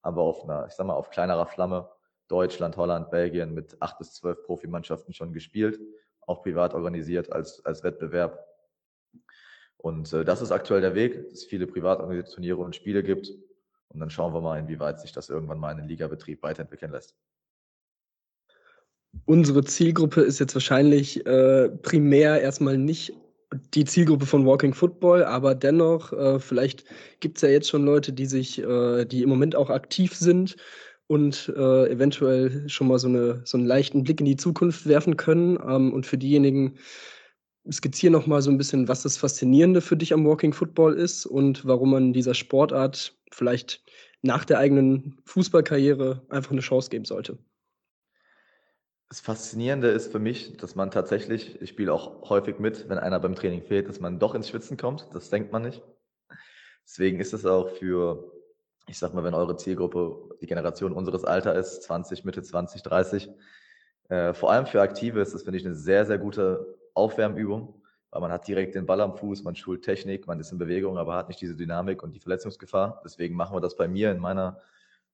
Aber 0.00 0.22
auf 0.22 0.42
einer, 0.42 0.66
ich 0.66 0.72
sag 0.72 0.86
mal, 0.86 0.94
auf 0.94 1.10
kleinerer 1.10 1.46
Flamme. 1.46 1.90
Deutschland, 2.26 2.76
Holland, 2.78 3.10
Belgien 3.10 3.52
mit 3.52 3.76
acht 3.82 3.98
bis 3.98 4.14
zwölf 4.14 4.42
Profimannschaften 4.44 5.12
schon 5.12 5.32
gespielt, 5.32 5.80
auch 6.26 6.42
privat 6.42 6.74
organisiert 6.74 7.32
als, 7.32 7.64
als 7.64 7.82
Wettbewerb. 7.82 8.46
Und 9.76 10.12
äh, 10.12 10.24
das 10.24 10.42
ist 10.42 10.52
aktuell 10.52 10.80
der 10.80 10.94
Weg, 10.94 11.24
dass 11.24 11.32
es 11.32 11.44
viele 11.44 11.66
privat 11.66 12.00
organisierte 12.00 12.34
Turniere 12.34 12.58
und 12.58 12.76
Spiele 12.76 13.02
gibt. 13.02 13.32
Und 13.88 14.00
dann 14.00 14.10
schauen 14.10 14.32
wir 14.32 14.40
mal, 14.40 14.58
inwieweit 14.58 15.00
sich 15.00 15.12
das 15.12 15.30
irgendwann 15.30 15.58
mal 15.58 15.72
in 15.72 15.78
den 15.78 15.88
Ligabetrieb 15.88 16.42
weiterentwickeln 16.42 16.92
lässt. 16.92 17.16
Unsere 19.24 19.64
Zielgruppe 19.64 20.20
ist 20.20 20.38
jetzt 20.38 20.54
wahrscheinlich 20.54 21.26
äh, 21.26 21.68
primär 21.68 22.40
erstmal 22.40 22.78
nicht 22.78 23.12
die 23.74 23.84
Zielgruppe 23.84 24.26
von 24.26 24.46
Walking 24.46 24.74
Football, 24.74 25.24
aber 25.24 25.56
dennoch, 25.56 26.12
äh, 26.12 26.38
vielleicht 26.38 26.84
gibt 27.18 27.38
es 27.38 27.42
ja 27.42 27.48
jetzt 27.48 27.68
schon 27.68 27.84
Leute, 27.84 28.12
die 28.12 28.26
sich, 28.26 28.62
äh, 28.62 29.04
die 29.04 29.22
im 29.22 29.28
Moment 29.28 29.56
auch 29.56 29.70
aktiv 29.70 30.14
sind 30.14 30.56
und 31.10 31.52
äh, 31.56 31.90
eventuell 31.90 32.68
schon 32.68 32.86
mal 32.86 33.00
so, 33.00 33.08
eine, 33.08 33.40
so 33.44 33.58
einen 33.58 33.66
leichten 33.66 34.04
Blick 34.04 34.20
in 34.20 34.26
die 34.26 34.36
Zukunft 34.36 34.86
werfen 34.86 35.16
können. 35.16 35.58
Ähm, 35.60 35.92
und 35.92 36.06
für 36.06 36.16
diejenigen, 36.16 36.78
skizziere 37.68 38.12
noch 38.12 38.28
mal 38.28 38.40
so 38.42 38.50
ein 38.52 38.58
bisschen, 38.58 38.86
was 38.86 39.02
das 39.02 39.16
Faszinierende 39.16 39.80
für 39.80 39.96
dich 39.96 40.12
am 40.12 40.24
Walking 40.24 40.52
Football 40.52 40.94
ist 40.94 41.26
und 41.26 41.66
warum 41.66 41.90
man 41.90 42.12
dieser 42.12 42.34
Sportart 42.34 43.18
vielleicht 43.32 43.82
nach 44.22 44.44
der 44.44 44.58
eigenen 44.58 45.18
Fußballkarriere 45.24 46.24
einfach 46.28 46.52
eine 46.52 46.60
Chance 46.60 46.90
geben 46.90 47.04
sollte. 47.04 47.38
Das 49.08 49.18
Faszinierende 49.18 49.88
ist 49.88 50.12
für 50.12 50.20
mich, 50.20 50.58
dass 50.58 50.76
man 50.76 50.92
tatsächlich, 50.92 51.60
ich 51.60 51.70
spiele 51.70 51.92
auch 51.92 52.30
häufig 52.30 52.60
mit, 52.60 52.88
wenn 52.88 52.98
einer 52.98 53.18
beim 53.18 53.34
Training 53.34 53.62
fehlt, 53.62 53.88
dass 53.88 53.98
man 53.98 54.20
doch 54.20 54.36
ins 54.36 54.48
Schwitzen 54.48 54.76
kommt. 54.76 55.08
Das 55.12 55.28
denkt 55.28 55.50
man 55.50 55.62
nicht. 55.62 55.82
Deswegen 56.84 57.18
ist 57.18 57.32
es 57.32 57.44
auch 57.44 57.68
für, 57.68 58.39
ich 58.90 58.98
sag 58.98 59.14
mal, 59.14 59.22
wenn 59.22 59.34
eure 59.34 59.56
Zielgruppe 59.56 60.36
die 60.40 60.46
Generation 60.46 60.92
unseres 60.92 61.24
Alters 61.24 61.76
ist, 61.76 61.82
20, 61.84 62.24
Mitte 62.24 62.42
20, 62.42 62.82
30, 62.82 63.30
äh, 64.08 64.34
vor 64.34 64.50
allem 64.50 64.66
für 64.66 64.82
Aktive 64.82 65.20
ist 65.20 65.32
das, 65.32 65.44
finde 65.44 65.58
ich, 65.58 65.64
eine 65.64 65.76
sehr, 65.76 66.04
sehr 66.04 66.18
gute 66.18 66.76
Aufwärmübung, 66.94 67.80
weil 68.10 68.20
man 68.20 68.32
hat 68.32 68.48
direkt 68.48 68.74
den 68.74 68.86
Ball 68.86 69.00
am 69.00 69.16
Fuß, 69.16 69.44
man 69.44 69.54
schult 69.54 69.84
Technik, 69.84 70.26
man 70.26 70.40
ist 70.40 70.50
in 70.50 70.58
Bewegung, 70.58 70.98
aber 70.98 71.14
hat 71.14 71.28
nicht 71.28 71.40
diese 71.40 71.54
Dynamik 71.54 72.02
und 72.02 72.12
die 72.12 72.18
Verletzungsgefahr. 72.18 73.00
Deswegen 73.04 73.36
machen 73.36 73.54
wir 73.54 73.60
das 73.60 73.76
bei 73.76 73.86
mir 73.86 74.10
in 74.10 74.18
meiner, 74.18 74.58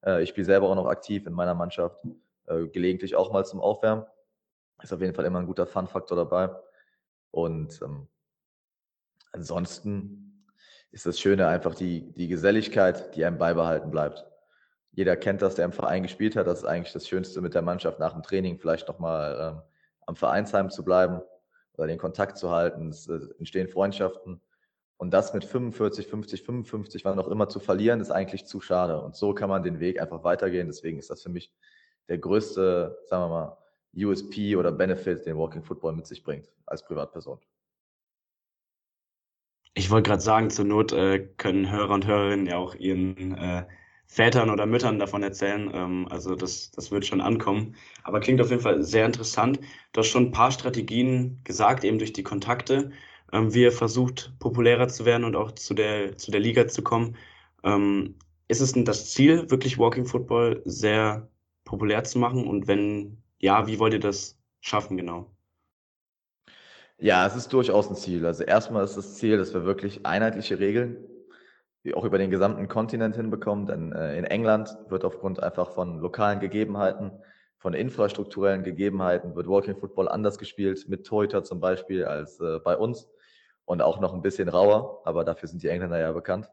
äh, 0.02 0.22
ich 0.22 0.30
spiele 0.30 0.46
selber 0.46 0.70
auch 0.70 0.74
noch 0.74 0.86
aktiv 0.86 1.26
in 1.26 1.34
meiner 1.34 1.54
Mannschaft 1.54 2.02
äh, 2.46 2.66
gelegentlich 2.68 3.14
auch 3.14 3.30
mal 3.30 3.44
zum 3.44 3.60
Aufwärmen. 3.60 4.06
Ist 4.82 4.92
auf 4.94 5.02
jeden 5.02 5.14
Fall 5.14 5.26
immer 5.26 5.40
ein 5.40 5.46
guter 5.46 5.66
Fun-Faktor 5.66 6.16
dabei. 6.16 6.48
Und 7.30 7.78
ähm, 7.82 8.08
ansonsten 9.32 10.25
ist 10.96 11.04
das 11.04 11.20
Schöne 11.20 11.46
einfach 11.46 11.74
die, 11.74 12.10
die 12.14 12.26
Geselligkeit, 12.26 13.14
die 13.14 13.26
einem 13.26 13.36
beibehalten 13.36 13.90
bleibt. 13.90 14.24
Jeder 14.92 15.14
kennt 15.14 15.42
das, 15.42 15.54
der 15.54 15.66
im 15.66 15.72
Verein 15.72 16.02
gespielt 16.02 16.36
hat. 16.36 16.46
Das 16.46 16.60
ist 16.60 16.64
eigentlich 16.64 16.94
das 16.94 17.06
Schönste 17.06 17.42
mit 17.42 17.52
der 17.52 17.60
Mannschaft 17.60 17.98
nach 17.98 18.14
dem 18.14 18.22
Training, 18.22 18.58
vielleicht 18.58 18.88
nochmal 18.88 19.38
ähm, 19.38 19.62
am 20.06 20.16
Vereinsheim 20.16 20.70
zu 20.70 20.82
bleiben 20.82 21.20
oder 21.74 21.86
den 21.86 21.98
Kontakt 21.98 22.38
zu 22.38 22.50
halten. 22.50 22.88
Es 22.88 23.06
äh, 23.08 23.20
entstehen 23.38 23.68
Freundschaften. 23.68 24.40
Und 24.96 25.12
das 25.12 25.34
mit 25.34 25.44
45, 25.44 26.06
50, 26.06 26.42
55, 26.42 27.04
wann 27.04 27.18
auch 27.18 27.28
immer 27.28 27.50
zu 27.50 27.60
verlieren, 27.60 28.00
ist 28.00 28.10
eigentlich 28.10 28.46
zu 28.46 28.62
schade. 28.62 28.98
Und 28.98 29.16
so 29.16 29.34
kann 29.34 29.50
man 29.50 29.62
den 29.62 29.80
Weg 29.80 30.00
einfach 30.00 30.24
weitergehen. 30.24 30.66
Deswegen 30.66 30.98
ist 30.98 31.10
das 31.10 31.22
für 31.22 31.28
mich 31.28 31.52
der 32.08 32.16
größte, 32.16 32.96
sagen 33.04 33.24
wir 33.24 33.28
mal, 33.28 33.58
USP 33.94 34.56
oder 34.56 34.72
Benefit, 34.72 35.26
den 35.26 35.36
Walking 35.36 35.62
Football 35.62 35.92
mit 35.92 36.06
sich 36.06 36.24
bringt 36.24 36.50
als 36.64 36.82
Privatperson. 36.82 37.38
Ich 39.78 39.90
wollte 39.90 40.08
gerade 40.08 40.22
sagen, 40.22 40.50
zur 40.50 40.64
Not 40.64 40.92
äh, 40.92 41.20
können 41.36 41.70
Hörer 41.70 41.94
und 41.94 42.06
Hörerinnen 42.06 42.46
ja 42.46 42.56
auch 42.56 42.74
ihren 42.74 43.36
äh, 43.36 43.66
Vätern 44.06 44.50
oder 44.50 44.64
Müttern 44.66 44.98
davon 44.98 45.22
erzählen. 45.22 45.70
Ähm, 45.74 46.08
also 46.10 46.34
das, 46.34 46.70
das 46.72 46.90
wird 46.90 47.04
schon 47.06 47.20
ankommen. 47.20 47.76
Aber 48.02 48.20
klingt 48.20 48.40
auf 48.40 48.50
jeden 48.50 48.62
Fall 48.62 48.82
sehr 48.82 49.04
interessant. 49.06 49.60
Du 49.92 50.00
hast 50.00 50.08
schon 50.08 50.26
ein 50.26 50.32
paar 50.32 50.50
Strategien 50.50 51.40
gesagt, 51.44 51.84
eben 51.84 51.98
durch 51.98 52.12
die 52.14 52.22
Kontakte, 52.22 52.90
ähm, 53.32 53.52
wie 53.54 53.62
ihr 53.62 53.72
versucht, 53.72 54.34
populärer 54.38 54.88
zu 54.88 55.04
werden 55.04 55.24
und 55.24 55.36
auch 55.36 55.52
zu 55.52 55.74
der, 55.74 56.16
zu 56.16 56.30
der 56.30 56.40
Liga 56.40 56.66
zu 56.68 56.82
kommen. 56.82 57.16
Ähm, 57.62 58.16
ist 58.48 58.60
es 58.60 58.72
denn 58.72 58.84
das 58.86 59.12
Ziel, 59.12 59.50
wirklich 59.50 59.78
Walking 59.78 60.06
Football 60.06 60.62
sehr 60.64 61.28
populär 61.64 62.04
zu 62.04 62.18
machen? 62.18 62.46
Und 62.46 62.66
wenn 62.66 63.22
ja, 63.38 63.66
wie 63.66 63.78
wollt 63.78 63.92
ihr 63.92 64.00
das 64.00 64.38
schaffen 64.60 64.96
genau? 64.96 65.35
Ja, 66.98 67.26
es 67.26 67.36
ist 67.36 67.52
durchaus 67.52 67.90
ein 67.90 67.96
Ziel. 67.96 68.24
Also 68.24 68.44
erstmal 68.44 68.82
ist 68.84 68.96
das 68.96 69.16
Ziel, 69.16 69.36
dass 69.36 69.52
wir 69.52 69.64
wirklich 69.64 70.06
einheitliche 70.06 70.58
Regeln 70.58 70.96
wie 71.86 71.94
auch 71.94 72.04
über 72.04 72.18
den 72.18 72.30
gesamten 72.32 72.66
Kontinent 72.66 73.14
hinbekommen. 73.14 73.66
Denn 73.66 73.92
äh, 73.92 74.18
in 74.18 74.24
England 74.24 74.76
wird 74.88 75.04
aufgrund 75.04 75.40
einfach 75.40 75.70
von 75.70 76.00
lokalen 76.00 76.40
Gegebenheiten, 76.40 77.12
von 77.58 77.74
infrastrukturellen 77.74 78.64
Gegebenheiten, 78.64 79.36
wird 79.36 79.46
Walking 79.46 79.76
Football 79.76 80.08
anders 80.08 80.36
gespielt, 80.38 80.88
mit 80.88 81.06
Torhüter 81.06 81.44
zum 81.44 81.60
Beispiel, 81.60 82.04
als 82.04 82.40
äh, 82.40 82.58
bei 82.58 82.76
uns. 82.76 83.08
Und 83.66 83.82
auch 83.82 84.00
noch 84.00 84.14
ein 84.14 84.22
bisschen 84.22 84.48
rauer, 84.48 85.02
aber 85.04 85.24
dafür 85.24 85.48
sind 85.48 85.62
die 85.62 85.68
Engländer 85.68 86.00
ja 86.00 86.10
bekannt. 86.10 86.50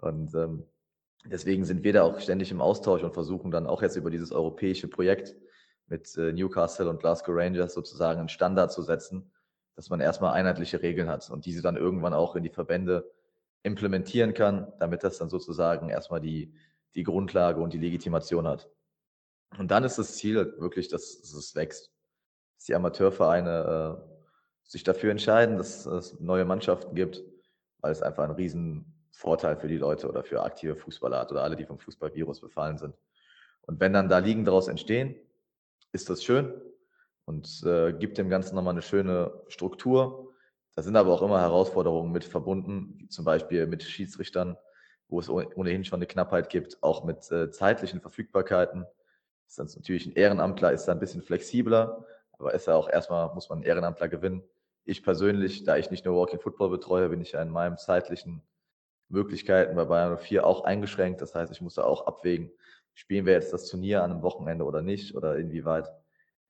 Und 0.00 0.32
ähm, 0.34 0.64
deswegen 1.24 1.64
sind 1.64 1.82
wir 1.82 1.92
da 1.92 2.02
auch 2.02 2.20
ständig 2.20 2.52
im 2.52 2.60
Austausch 2.60 3.02
und 3.02 3.14
versuchen 3.14 3.50
dann 3.50 3.66
auch 3.66 3.82
jetzt 3.82 3.96
über 3.96 4.10
dieses 4.10 4.30
europäische 4.30 4.86
Projekt 4.86 5.34
mit 5.90 6.16
äh, 6.16 6.32
Newcastle 6.32 6.88
und 6.88 7.00
Glasgow 7.00 7.34
Rangers 7.36 7.74
sozusagen 7.74 8.20
einen 8.20 8.28
Standard 8.28 8.72
zu 8.72 8.82
setzen, 8.82 9.30
dass 9.74 9.90
man 9.90 10.00
erstmal 10.00 10.34
einheitliche 10.34 10.82
Regeln 10.82 11.08
hat 11.08 11.28
und 11.30 11.44
diese 11.44 11.62
dann 11.62 11.76
irgendwann 11.76 12.14
auch 12.14 12.36
in 12.36 12.42
die 12.42 12.50
Verbände 12.50 13.10
implementieren 13.62 14.32
kann, 14.32 14.72
damit 14.78 15.04
das 15.04 15.18
dann 15.18 15.28
sozusagen 15.28 15.90
erstmal 15.90 16.20
die, 16.20 16.54
die 16.94 17.02
Grundlage 17.02 17.60
und 17.60 17.72
die 17.72 17.78
Legitimation 17.78 18.46
hat. 18.46 18.70
Und 19.58 19.70
dann 19.70 19.84
ist 19.84 19.98
das 19.98 20.16
Ziel 20.16 20.54
wirklich, 20.58 20.88
dass, 20.88 21.20
dass 21.20 21.32
es 21.34 21.54
wächst. 21.54 21.92
Dass 22.56 22.66
die 22.66 22.74
Amateurvereine 22.74 23.98
äh, 23.98 24.10
sich 24.62 24.84
dafür 24.84 25.10
entscheiden, 25.10 25.56
dass 25.56 25.86
es 25.86 26.20
neue 26.20 26.44
Mannschaften 26.44 26.94
gibt, 26.94 27.22
weil 27.80 27.90
es 27.90 28.02
einfach 28.02 28.24
ein 28.24 28.30
Riesenvorteil 28.30 29.56
für 29.56 29.66
die 29.66 29.78
Leute 29.78 30.08
oder 30.08 30.22
für 30.22 30.42
aktive 30.42 30.76
Fußballer 30.76 31.18
hat 31.18 31.32
oder 31.32 31.42
alle, 31.42 31.56
die 31.56 31.64
vom 31.64 31.78
Fußballvirus 31.78 32.40
befallen 32.40 32.78
sind. 32.78 32.94
Und 33.62 33.80
wenn 33.80 33.92
dann 33.92 34.08
da 34.08 34.18
Ligen 34.18 34.44
daraus 34.44 34.68
entstehen, 34.68 35.16
ist 35.92 36.10
das 36.10 36.24
schön 36.24 36.52
und 37.24 37.62
äh, 37.64 37.92
gibt 37.92 38.18
dem 38.18 38.28
Ganzen 38.28 38.54
nochmal 38.54 38.74
eine 38.74 38.82
schöne 38.82 39.32
Struktur. 39.48 40.34
Da 40.74 40.82
sind 40.82 40.96
aber 40.96 41.12
auch 41.12 41.22
immer 41.22 41.40
Herausforderungen 41.40 42.12
mit 42.12 42.24
verbunden, 42.24 42.94
wie 42.98 43.08
zum 43.08 43.24
Beispiel 43.24 43.66
mit 43.66 43.82
Schiedsrichtern, 43.82 44.56
wo 45.08 45.20
es 45.20 45.28
ohnehin 45.28 45.84
schon 45.84 45.98
eine 45.98 46.06
Knappheit 46.06 46.48
gibt, 46.48 46.82
auch 46.82 47.04
mit 47.04 47.30
äh, 47.30 47.50
zeitlichen 47.50 48.00
Verfügbarkeiten. 48.00 48.86
Ist 49.46 49.58
dann 49.58 49.68
natürlich 49.74 50.06
ein 50.06 50.14
Ehrenamtler, 50.14 50.72
ist 50.72 50.86
da 50.86 50.92
ein 50.92 51.00
bisschen 51.00 51.22
flexibler, 51.22 52.04
aber 52.32 52.54
ist 52.54 52.66
ja 52.66 52.74
auch 52.74 52.88
erstmal, 52.88 53.34
muss 53.34 53.48
man 53.48 53.58
einen 53.58 53.66
Ehrenamtler 53.66 54.08
gewinnen. 54.08 54.42
Ich 54.84 55.02
persönlich, 55.02 55.64
da 55.64 55.76
ich 55.76 55.90
nicht 55.90 56.04
nur 56.04 56.16
Walking 56.16 56.40
Football 56.40 56.70
betreue, 56.70 57.08
bin 57.08 57.20
ich 57.20 57.32
ja 57.32 57.42
in 57.42 57.50
meinen 57.50 57.76
zeitlichen 57.76 58.42
Möglichkeiten 59.08 59.76
bei 59.76 59.84
Bayern 59.84 60.16
04 60.16 60.46
auch 60.46 60.64
eingeschränkt. 60.64 61.20
Das 61.20 61.34
heißt, 61.34 61.52
ich 61.52 61.60
muss 61.60 61.74
da 61.74 61.82
auch 61.82 62.06
abwägen, 62.06 62.50
spielen 62.94 63.26
wir 63.26 63.32
jetzt 63.32 63.52
das 63.52 63.66
Turnier 63.66 64.02
an 64.02 64.10
einem 64.10 64.22
Wochenende 64.22 64.64
oder 64.64 64.82
nicht 64.82 65.14
oder 65.14 65.36
inwieweit 65.36 65.90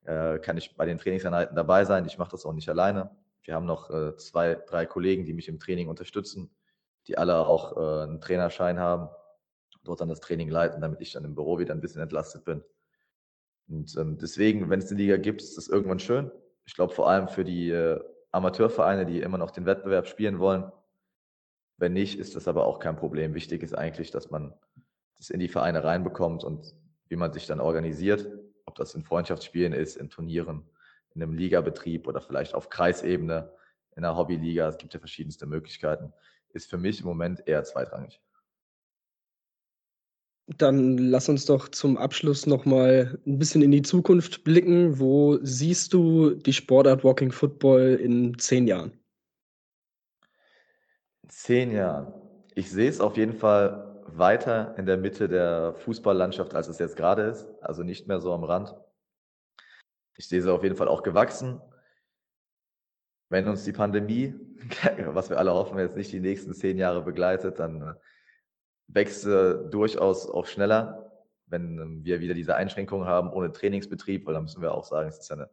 äh, 0.05 0.39
kann 0.39 0.57
ich 0.57 0.77
bei 0.77 0.87
den 0.87 0.99
Trainingseinheiten 0.99 1.57
dabei 1.57 1.85
sein. 1.85 2.07
Ich 2.07 2.19
mache 2.19 2.31
das 2.31 2.45
auch 2.45 2.53
nicht 2.53 2.69
alleine. 2.69 3.11
Wir 3.43 3.55
haben 3.55 3.67
noch 3.67 3.91
äh, 3.91 4.17
zwei, 4.17 4.55
drei 4.55 4.87
Kollegen, 4.87 5.25
die 5.25 5.33
mich 5.33 5.49
im 5.49 5.59
Training 5.59 5.89
unterstützen, 5.89 6.51
die 7.07 7.19
alle 7.19 7.47
auch 7.47 7.77
äh, 7.77 8.03
einen 8.05 8.21
Trainerschein 8.21 8.79
haben, 8.79 9.09
dort 9.85 10.01
dann 10.01 10.09
das 10.09 10.21
Training 10.21 10.49
leiten, 10.49 10.81
damit 10.81 11.01
ich 11.01 11.13
dann 11.13 11.25
im 11.25 11.35
Büro 11.35 11.59
wieder 11.59 11.75
ein 11.75 11.81
bisschen 11.81 12.03
entlastet 12.03 12.45
bin. 12.45 12.63
Und 13.69 13.97
ähm, 13.97 14.19
deswegen, 14.19 14.69
wenn 14.69 14.81
es 14.81 14.91
eine 14.91 14.99
Liga 15.01 15.17
gibt, 15.17 15.43
ist 15.43 15.57
das 15.57 15.69
irgendwann 15.69 16.01
schön. 16.01 16.31
Ich 16.65 16.75
glaube 16.75 16.93
vor 16.93 17.09
allem 17.09 17.29
für 17.29 17.45
die 17.45 17.71
äh, 17.71 18.01
Amateurvereine, 18.33 19.07
die 19.07 19.21
immer 19.21 19.39
noch 19.39 19.51
den 19.51 19.67
Wettbewerb 19.67 20.07
spielen 20.07 20.39
wollen. 20.39 20.71
Wenn 21.77 21.93
nicht, 21.93 22.19
ist 22.19 22.37
das 22.37 22.47
aber 22.47 22.67
auch 22.67 22.79
kein 22.79 22.97
Problem. 22.97 23.35
Wichtig 23.35 23.63
ist 23.63 23.75
eigentlich, 23.75 24.11
dass 24.11 24.31
man 24.31 24.53
das 25.21 25.31
in 25.31 25.39
die 25.39 25.49
Vereine 25.49 25.85
reinbekommt 25.85 26.45
und 26.45 26.75
wie 27.09 27.17
man 27.17 27.33
sich 27.33 27.47
dann 27.47 27.61
organisiert, 27.61 28.27
ob 28.65 28.75
das 28.77 28.95
in 28.95 29.05
Freundschaftsspielen 29.05 29.75
ist, 29.75 29.97
in 29.97 30.09
Turnieren, 30.09 30.65
in 31.15 31.23
einem 31.23 31.35
Ligabetrieb 31.35 32.09
oder 32.09 32.23
vielleicht 32.23 32.55
auf 32.55 32.71
Kreisebene, 32.71 33.53
in 33.97 34.05
einer 34.05 34.17
Hobbyliga. 34.17 34.69
Es 34.69 34.79
gibt 34.79 34.95
ja 34.95 34.99
verschiedenste 34.99 35.45
Möglichkeiten. 35.45 36.13
Ist 36.53 36.71
für 36.71 36.79
mich 36.79 37.01
im 37.01 37.07
Moment 37.07 37.47
eher 37.47 37.63
zweitrangig. 37.65 38.21
Dann 40.57 40.97
lass 40.97 41.29
uns 41.29 41.45
doch 41.45 41.69
zum 41.69 41.99
Abschluss 41.99 42.47
nochmal 42.47 43.21
ein 43.27 43.39
bisschen 43.39 43.63
in 43.63 43.71
die 43.71 43.83
Zukunft 43.83 44.43
blicken. 44.43 44.99
Wo 44.99 45.39
siehst 45.43 45.93
du 45.93 46.31
die 46.31 46.53
Sportart 46.53 47.05
Walking 47.05 47.31
Football 47.31 48.01
in 48.03 48.39
zehn 48.39 48.67
Jahren? 48.67 48.93
In 51.23 51.29
zehn 51.29 51.71
Jahren. 51.73 52.13
Ich 52.55 52.71
sehe 52.71 52.89
es 52.89 53.01
auf 53.01 53.17
jeden 53.17 53.35
Fall 53.35 53.90
weiter 54.19 54.75
in 54.79 54.87
der 54.87 54.97
Mitte 54.97 55.29
der 55.29 55.75
Fußballlandschaft, 55.75 56.55
als 56.55 56.69
es 56.69 56.79
jetzt 56.79 56.97
gerade 56.97 57.23
ist. 57.23 57.49
Also 57.61 57.83
nicht 57.83 58.07
mehr 58.07 58.21
so 58.21 58.33
am 58.33 58.45
Rand. 58.45 58.75
Ich 60.17 60.29
sehe 60.29 60.43
sie 60.43 60.53
auf 60.53 60.63
jeden 60.63 60.77
Fall 60.77 60.89
auch 60.89 61.03
gewachsen. 61.03 61.61
Wenn 63.29 63.49
uns 63.49 63.65
die 63.65 63.73
Pandemie, 63.73 64.35
was 65.07 65.31
wir 65.31 65.39
alle 65.39 65.55
hoffen, 65.55 65.79
jetzt 65.79 65.97
nicht 65.97 66.13
die 66.13 66.21
nächsten 66.21 66.53
zehn 66.53 66.79
Jahre 66.79 67.03
begleitet, 67.03 67.59
dann 67.59 67.83
äh, 67.83 67.95
wächst 68.89 69.23
sie 69.23 69.69
durchaus 69.71 70.29
auch 70.29 70.47
schneller, 70.47 71.13
wenn 71.47 71.79
ähm, 71.79 72.05
wir 72.05 72.21
wieder 72.21 72.35
diese 72.35 72.57
Einschränkungen 72.57 73.07
haben 73.07 73.33
ohne 73.33 73.53
Trainingsbetrieb, 73.53 74.27
weil 74.27 74.35
da 74.35 74.41
müssen 74.41 74.63
wir 74.63 74.75
auch 74.75 74.85
sagen, 74.85 75.09
es 75.09 75.19
ist 75.19 75.31
ja 75.31 75.37
eine 75.37 75.51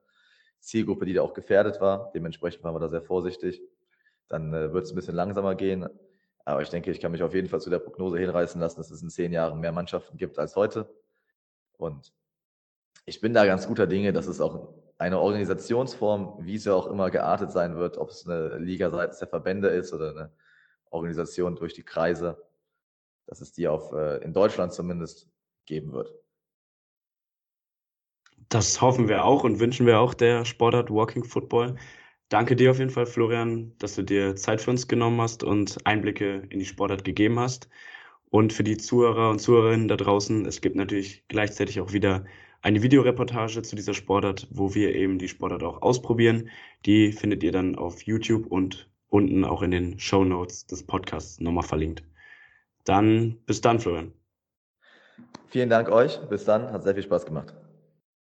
Zielgruppe, 0.59 1.05
die 1.05 1.13
da 1.13 1.21
auch 1.21 1.33
gefährdet 1.33 1.79
war. 1.79 2.11
Dementsprechend 2.13 2.63
waren 2.63 2.75
wir 2.75 2.79
da 2.79 2.89
sehr 2.89 3.03
vorsichtig. 3.03 3.61
Dann 4.27 4.53
äh, 4.53 4.73
wird 4.73 4.85
es 4.85 4.91
ein 4.91 4.95
bisschen 4.95 5.15
langsamer 5.15 5.55
gehen. 5.55 5.87
Aber 6.47 6.61
ich 6.61 6.69
denke, 6.69 6.91
ich 6.91 7.01
kann 7.01 7.11
mich 7.11 7.23
auf 7.23 7.33
jeden 7.33 7.49
Fall 7.49 7.59
zu 7.59 7.69
der 7.69 7.79
Prognose 7.79 8.19
hinreißen 8.19 8.61
lassen, 8.61 8.77
dass 8.77 8.89
es 8.89 9.01
in 9.01 9.09
zehn 9.09 9.33
Jahren 9.33 9.59
mehr 9.59 9.73
Mannschaften 9.73 10.15
gibt 10.15 10.39
als 10.39 10.55
heute. 10.55 10.89
Und 11.73 12.13
ich 13.05 13.19
bin 13.19 13.33
da 13.33 13.45
ganz 13.45 13.67
guter 13.67 13.85
Dinge, 13.85 14.13
dass 14.13 14.27
es 14.27 14.39
auch 14.39 14.73
eine 14.97 15.19
Organisationsform, 15.19 16.37
wie 16.39 16.57
sie 16.57 16.73
auch 16.73 16.87
immer 16.87 17.11
geartet 17.11 17.51
sein 17.51 17.75
wird, 17.75 17.97
ob 17.97 18.11
es 18.11 18.25
eine 18.25 18.59
Liga 18.59 18.89
seitens 18.91 19.19
der 19.19 19.27
Verbände 19.27 19.67
ist 19.67 19.91
oder 19.91 20.11
eine 20.11 20.31
Organisation 20.89 21.57
durch 21.57 21.73
die 21.73 21.83
Kreise, 21.83 22.41
dass 23.25 23.41
es 23.41 23.51
die 23.51 23.67
auf, 23.67 23.91
äh, 23.91 24.23
in 24.23 24.31
Deutschland 24.31 24.71
zumindest 24.71 25.29
geben 25.65 25.91
wird. 25.91 26.13
Das 28.47 28.79
hoffen 28.79 29.09
wir 29.09 29.25
auch 29.25 29.43
und 29.43 29.59
wünschen 29.59 29.85
wir 29.85 29.99
auch 29.99 30.13
der 30.13 30.45
Sportart 30.45 30.91
Walking 30.91 31.25
Football. 31.25 31.75
Danke 32.29 32.57
dir 32.57 32.71
auf 32.71 32.79
jeden 32.79 32.89
Fall, 32.89 33.05
Florian, 33.05 33.71
dass 33.79 33.95
du 33.95 34.03
dir 34.03 34.35
Zeit 34.35 34.61
für 34.61 34.71
uns 34.71 34.87
genommen 34.87 35.21
hast 35.21 35.43
und 35.43 35.77
Einblicke 35.85 36.43
in 36.49 36.59
die 36.59 36.65
Sportart 36.65 37.05
gegeben 37.05 37.39
hast. 37.39 37.69
Und 38.29 38.51
für 38.51 38.63
die 38.63 38.77
Zuhörer 38.77 39.29
und 39.29 39.39
Zuhörerinnen 39.39 39.87
da 39.87 39.95
draußen, 39.95 40.45
es 40.45 40.59
gibt 40.59 40.75
natürlich 40.75 41.23
gleichzeitig 41.29 41.79
auch 41.79 41.93
wieder 41.93 42.25
eine 42.61 42.81
Videoreportage 42.81 43.61
zu 43.61 43.77
dieser 43.77 43.93
Sportart, 43.93 44.47
wo 44.51 44.75
wir 44.75 44.93
eben 44.93 45.19
die 45.19 45.29
Sportart 45.29 45.63
auch 45.63 45.81
ausprobieren. 45.81 46.49
Die 46.85 47.13
findet 47.13 47.43
ihr 47.43 47.53
dann 47.53 47.77
auf 47.77 48.01
YouTube 48.01 48.47
und 48.47 48.89
unten 49.07 49.45
auch 49.45 49.61
in 49.61 49.71
den 49.71 49.99
Show 49.99 50.25
Notes 50.25 50.67
des 50.67 50.83
Podcasts 50.83 51.39
nochmal 51.39 51.63
verlinkt. 51.63 52.03
Dann 52.83 53.37
bis 53.45 53.61
dann, 53.61 53.79
Florian. 53.79 54.11
Vielen 55.47 55.69
Dank 55.69 55.89
euch. 55.89 56.19
Bis 56.29 56.43
dann. 56.43 56.71
Hat 56.73 56.83
sehr 56.83 56.93
viel 56.93 57.03
Spaß 57.03 57.25
gemacht. 57.25 57.53